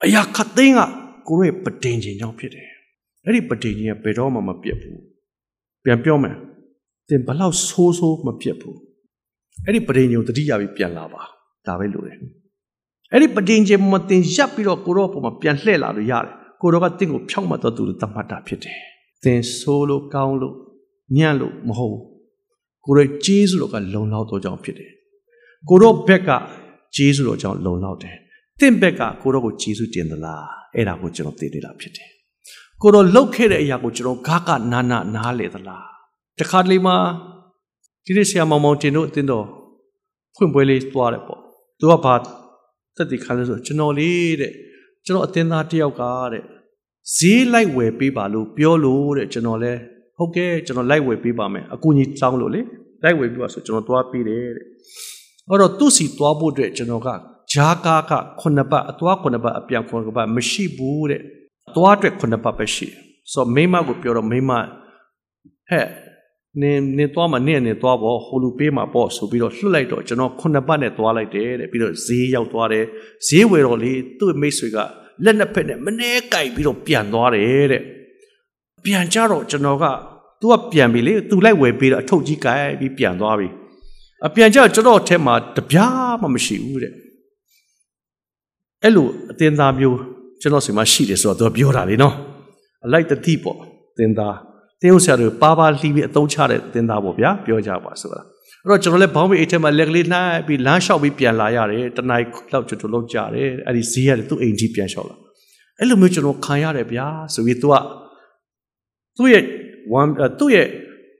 [0.05, 0.81] အရာခတ်သိမ်းက
[1.29, 2.69] ကိုရောရဲ့ပတင်ခြင်းကြောင့်ဖြစ်တယ်
[3.25, 5.01] အဲ့ဒီပတင်ခြင်းကဘယ်တော့မှမပြတ်ဘူး
[5.85, 6.37] ပြန်ပြောမယ်
[7.09, 8.79] သင်ဘလောက်ဆိုးဆိုးမပြတ်ဘူး
[9.65, 11.23] အဲ့ဒီပတင်ခြင်းကိုတတိယပြီးပြန်လာပါ
[11.67, 12.19] ဒါပဲလို့တယ်
[13.13, 18.79] အဲ့ဒီပတင်ခြင်းမတင်ရပ်ပြီးတော့ကိုရောပုံမှာပြန်လှည့်လာလို့ရတယ်ကိုတော်ကတင့်ကိုဖြောက်မှတ်တော်သူလို့သတ်မှတ်တာဖြစ်တယ်။
[19.23, 20.55] သင်ဆိုးလို့ကောင်းလို့
[21.17, 22.03] ညံ့လို့မဟုတ်ဘူး။
[22.85, 24.91] ကိုရဲ့ဂျေဇုတော်ကလုံလောက်တော်ကြောင့်ဖြစ်တယ်။
[25.69, 26.31] ကိုတော်ဘက်က
[26.97, 28.17] ဂျေဇုတော်ကြောင့်လုံလောက်တယ်။
[28.61, 30.43] တင့်ဘက်ကကိုတော်ကိုဂျေဇုတင်သလား။
[30.75, 32.09] အဲ့ဒါကိုကျွန်တော်သိနေတာဖြစ်တယ်။
[32.83, 35.85] ကိုတော်လှုပ်ခဲ့တဲ့အရာကိုကျွန်တော်ဂါကနာနာနားလေသလား။
[36.39, 36.97] တခါတလေမှာ
[38.05, 39.47] ဒီနေ့ဆရာမောင်မောင်တင်တို့အတင်းတော်
[40.37, 41.41] ဖွင့်ပွဲလေးသွားတယ်ပေါ့။
[41.79, 42.15] သူကဘာ
[42.97, 44.53] တက်တည်ခါလဲဆိုကျွန်တော်လေးတဲ့
[45.05, 46.43] ကျွန်တော်အတင်းသားတယောက်ကတဲ့
[47.17, 49.73] ဈေးလိုက်ဝယ်ပေးပါလို့ပြောလို့တဲ့ကျွန်တော်လဲ
[50.17, 52.61] ဟုတ်ကဲ့ကျွန်တော်လိုက်ဝယ်ပေးပါမယ်အကူကြီးတောင်းလို့လေ
[53.03, 54.67] လိုက်ဝယ်ပေးပါဆိုကျွန်တော်သွားပေးတယ်တဲ့
[55.49, 57.09] အဲ့တော့သူ့စီသွားဖို့အတွက်ကျွန်တော်က
[57.53, 61.21] ဂျာကာကခုနှစ်ပတ်အသွားခုနှစ်ပတ်အပြန်ခုနှစ်ပတ်မရှိဘူးတဲ့
[61.69, 62.97] အသွားအတွက်ခုနှစ်ပတ်ပဲရှိတယ်
[63.33, 64.51] ဆိုတော့မိမကိုပြောတော့မိမ
[65.71, 65.87] ဟဲ့
[66.61, 72.85] နင်နင်သွားမှာနင့်နင်သွားပေါ့ဟိုလူပေးမှာပေါ့ဆိုပြီးတော့လှုပ်လိုက်တော့ကျွန်တော်ခုနှစ်ပတ်နဲ့သွားလိုက်တယ်တဲ့ပြီးတော့ဈေးရောက်သွားတယ်
[73.27, 74.77] ဈေးဝယ်တော့လေသူ့မိတ်ဆွေက
[75.25, 77.83] လက်နှစ်ဖက်နဲ့မနှဲကြိုက်ပြီးတော့ပြန်သွားတယ်တဲ့
[78.85, 79.87] ပြန်ကြတော့ကျွန်တော်က
[80.41, 83.49] तू ကပြန်ပြီလေ तू လိုက်ဝယ်ပေးတော့အထုပ်ကြီးကြိုက်ပြီးပြန်သွားပြီ
[84.27, 86.93] အပြန်ကြကျွန်တော်ထဲမှာတပြားမှမရှိဘူးတဲ့
[88.83, 89.99] အဲ့လိုအတင်းသားမျိုး
[90.41, 92.15] ကျွန်တော်စီမှာရှိတယ်ဆိုတော့ तू ပြောတာလေနော်
[92.85, 93.59] အလိုက်တတိပေါ့
[93.99, 94.37] တင်းသား
[94.83, 98.21] တင်းဥဆရာတို့ပါပါလှီးပြီးအသုံးချတဲ့တင်းသားပေါ့ဗျာပြောကြပါဆိုတာ
[98.65, 105.17] အဲ့တော့ကျွန်တော်လည်းဘောင်းမေးအိတ်ထဲမှာလက်ကလေးနှိုင်းပြီးလမ်းလျှောက်ပြီးပြန်လာရတယ်တနိုင်လောက်ကျွတ်လောက်ကြတယ်အဲ့ဒီဈေးရတယ်သူ့အိမ်ကြီးပြန်လျှောက်လာ
[105.79, 107.75] အဲ့လိုမျိုးကျွန်တော်ခံရတယ်ဗျာဆိုပြီးသူက
[109.17, 109.43] သူ့ရဲ့
[110.01, 110.67] one သူ့ရဲ့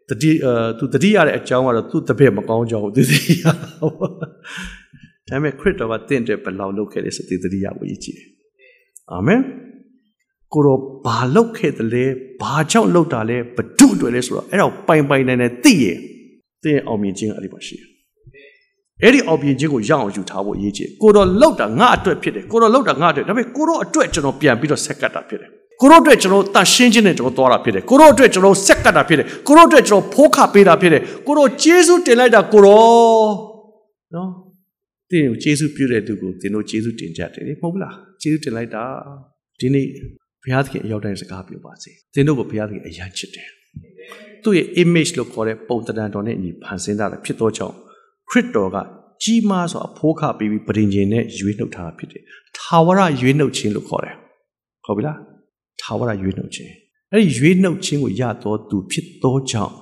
[0.09, 3.55] တတိအဲသူတတိရတဲ့အကြောင်းကတော့သူ့တပည့်မကောင်းကြောင်းသူတတိရဒါ
[5.29, 8.29] ပေမဲ့ခရစ်တော်ကတင့်တဲ့ဘယ်လောက်လုပ်ခဲ့လဲဆိုတဲ့တတိယကိုရည်ကြည့်တယ်
[9.13, 9.41] အာမင်
[10.53, 12.05] ကိုတော့ဘာလုပ်ခဲ့တယ်လဲ
[12.43, 15.99] ဘာကြောင့်လုပ်တာလဲဘဒုတွေလဲဆိုတော့အဲ့တော့ပိုင်ပိုင်နိုင်နိုင်သိရင်
[16.63, 17.87] သိရင်အောင်မြင်ခြင်းအဲ့ဒီမှာရှိတယ်
[19.03, 33.29] အဲ့ဒီအောင်မြင်ခြင်းကိုရအောင်ယူထားဖို့အရေးကြီးကိုတော့လောက်တာငါအတွက်ဖြစ်တယ်ကိုတော့လောက်တာငါအတွက်ဒါပေမဲ့ကိုတော့အတွက်ကျွန်တော်ပြန်ပြီးတော့ဆက်ကတ်တာဖြစ်တယ်ကိုတော့အတွက်ကျွန်တော်တန်ရှင်းခြင်းနဲ့ကျွန်တော်သွားတာဖြစ်တယ်ကိုတော့အတွက်ကျွန်တော်ဆက်ကတ်တာဖြစ်တယ်ကိုတော့အတွက်ကျွန်တော်ဖိုးခပေးတာဖြစ်တယ်ကိုတော့ဂျေဇုတင်လိုက်တာကိုတော့
[34.15, 34.31] နော်
[35.11, 38.85] တင်းကိုဂျေဇုပြုတဲ့သူကိုတင်းတို့ဂျေဇုတင်ကြတယ်လေမဟုတ်ဘူးလားဂျေဇုတင်လိုက်တာ
[39.61, 39.87] ဒီနေ့
[40.47, 43.49] ဘုရားသခင်အရောက်တိုင်းစကားပြောပါစေတင်းတို့ကိုဘုရားသခင်အယံချစ်တယ်
[44.43, 47.75] သူ့ရဲ့ image လို့ခေါ်တဲ့ပုံသဏ္ဍာန်တော်နဲ့အညီဖန်ဆင်းတာဖြစ်သောကြောင့်
[48.31, 48.77] ခရစ်တော်က
[49.23, 52.23] ကြီးမားစွာအဖိုးခပေးပြီးပရင်ကျင်နဲ့ရွေးနှုတ်ထားတာဖြစ်တယ်။
[52.59, 54.15] ထာဝရရွေးနှုတ်ခြင်းလို့ခေါ်တယ်။
[54.85, 55.17] ဟုတ်ပြီလား။
[55.83, 56.73] ထာဝရရွေးနှုတ်ခြင်း။
[57.13, 59.75] အဲ့ဒီရွေးနှုတ်ခြင်းကိုရတော်သူဖြစ်သောကြောင့်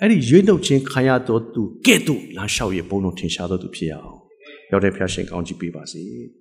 [0.00, 4.18] အဲ့ဒီရွေးနှုတ်ခြင်းခံရတော်သူကဲ့သို့လမ်းလျှောက်ရဘုံတော်ထင်ရှားတော်သူဖြစ်ရအောင်။
[4.70, 6.02] ရောက်တဲ့ဖျားရှင်ကောင်းကြီးပေးပါစေ။